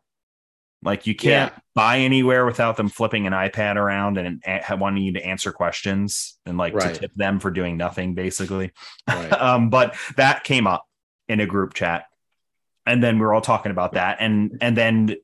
[0.84, 1.60] like you can't yeah.
[1.74, 4.42] buy anywhere without them flipping an iPad around and
[4.80, 6.94] wanting you to answer questions and like right.
[6.94, 8.72] to tip them for doing nothing, basically.
[9.08, 9.32] Right.
[9.42, 10.86] um, but that came up
[11.28, 12.06] in a group chat,
[12.86, 15.16] and then we are all talking about that, and and then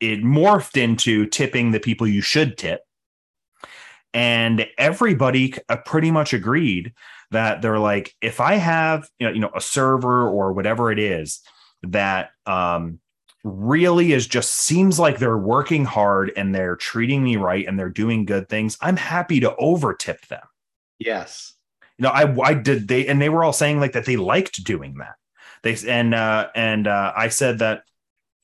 [0.00, 2.82] it morphed into tipping the people you should tip,
[4.12, 6.92] and everybody uh, pretty much agreed
[7.30, 10.98] that they're like, if I have you know, you know a server or whatever it
[10.98, 11.40] is
[11.82, 13.00] that um
[13.44, 17.90] really is just seems like they're working hard and they're treating me right and they're
[17.90, 20.42] doing good things, I'm happy to overtip them.
[20.98, 21.52] Yes.
[21.98, 24.64] You know, I I did they and they were all saying like that they liked
[24.64, 25.14] doing that.
[25.62, 27.82] They and uh and uh I said that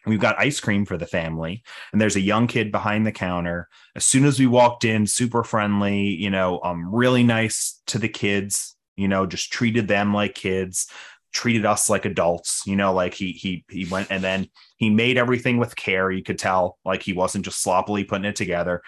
[0.07, 3.69] we've got ice cream for the family and there's a young kid behind the counter
[3.95, 8.09] as soon as we walked in super friendly you know um really nice to the
[8.09, 10.89] kids you know just treated them like kids
[11.33, 15.19] treated us like adults you know like he he he went and then he made
[15.19, 16.11] everything with care.
[16.11, 18.83] You could tell like he wasn't just sloppily putting it together.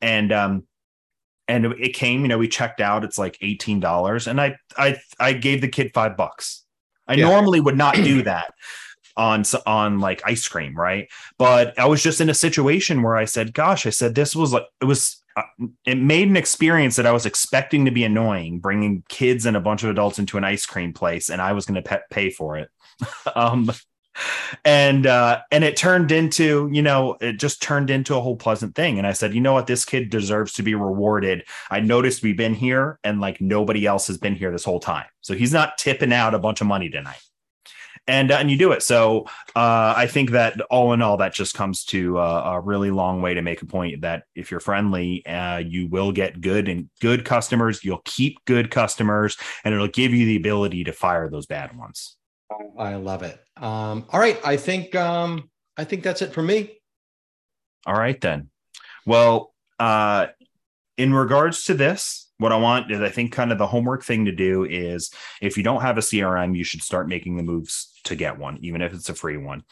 [0.00, 0.66] And um
[1.48, 3.04] and it came you know we checked out.
[3.04, 6.64] It's like $18 and i i i gave the kid five bucks.
[7.06, 7.28] I yeah.
[7.28, 8.52] normally would not do that
[9.16, 11.08] on on like ice cream right?
[11.38, 14.52] But i was just in a situation where i said gosh i said this was
[14.52, 15.22] like it was
[15.84, 19.60] it made an experience that I was expecting to be annoying, bringing kids and a
[19.60, 22.30] bunch of adults into an ice cream place, and I was going to pe- pay
[22.30, 22.70] for it.
[23.34, 23.70] um,
[24.64, 28.74] and uh, and it turned into, you know, it just turned into a whole pleasant
[28.74, 28.96] thing.
[28.96, 31.44] And I said, you know what, this kid deserves to be rewarded.
[31.70, 35.06] I noticed we've been here, and like nobody else has been here this whole time,
[35.20, 37.20] so he's not tipping out a bunch of money tonight
[38.08, 38.82] and uh, and you do it.
[38.82, 42.90] So uh, I think that all in all, that just comes to uh, a really
[42.90, 46.68] long way to make a point that if you're friendly, uh, you will get good
[46.68, 47.84] and good customers.
[47.84, 52.16] You'll keep good customers, and it'll give you the ability to fire those bad ones.
[52.78, 53.38] I love it.
[53.56, 56.78] Um, all right, I think um, I think that's it for me.
[57.86, 58.50] All right then.
[59.04, 60.28] Well, uh,
[60.96, 64.26] in regards to this, what I want is I think kind of the homework thing
[64.26, 65.10] to do is
[65.40, 68.58] if you don't have a CRM, you should start making the moves to get one,
[68.60, 69.64] even if it's a free one.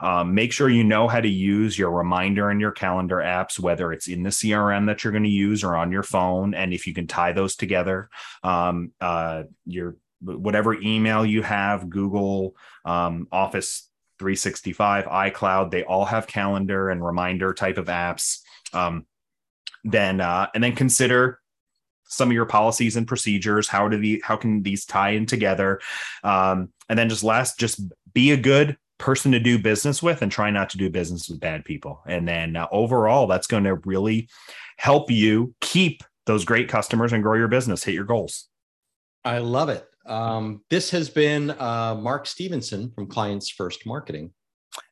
[0.00, 3.92] Um, make sure you know how to use your reminder and your calendar apps, whether
[3.92, 6.54] it's in the CRM that you're going to use or on your phone.
[6.54, 8.10] And if you can tie those together,
[8.42, 12.54] um, uh, your whatever email you have, Google,
[12.84, 18.40] um, Office 365, iCloud, they all have calendar and reminder type of apps.
[18.74, 19.06] Um,
[19.82, 21.39] then uh, and then consider
[22.10, 25.80] some of your policies and procedures how do the how can these tie in together?
[26.22, 27.80] Um, and then just last just
[28.12, 31.40] be a good person to do business with and try not to do business with
[31.40, 32.02] bad people.
[32.06, 34.28] And then uh, overall that's going to really
[34.76, 38.48] help you keep those great customers and grow your business hit your goals.
[39.24, 39.86] I love it.
[40.06, 44.32] Um, this has been uh, Mark Stephenson from clients first marketing.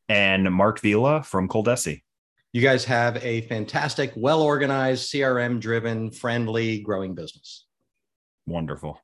[0.09, 2.03] And Marc Vila from ColDesi
[2.53, 7.67] you guys have a fantastic, well organized, CRM driven, friendly, growing business.
[8.47, 9.01] Wonderful.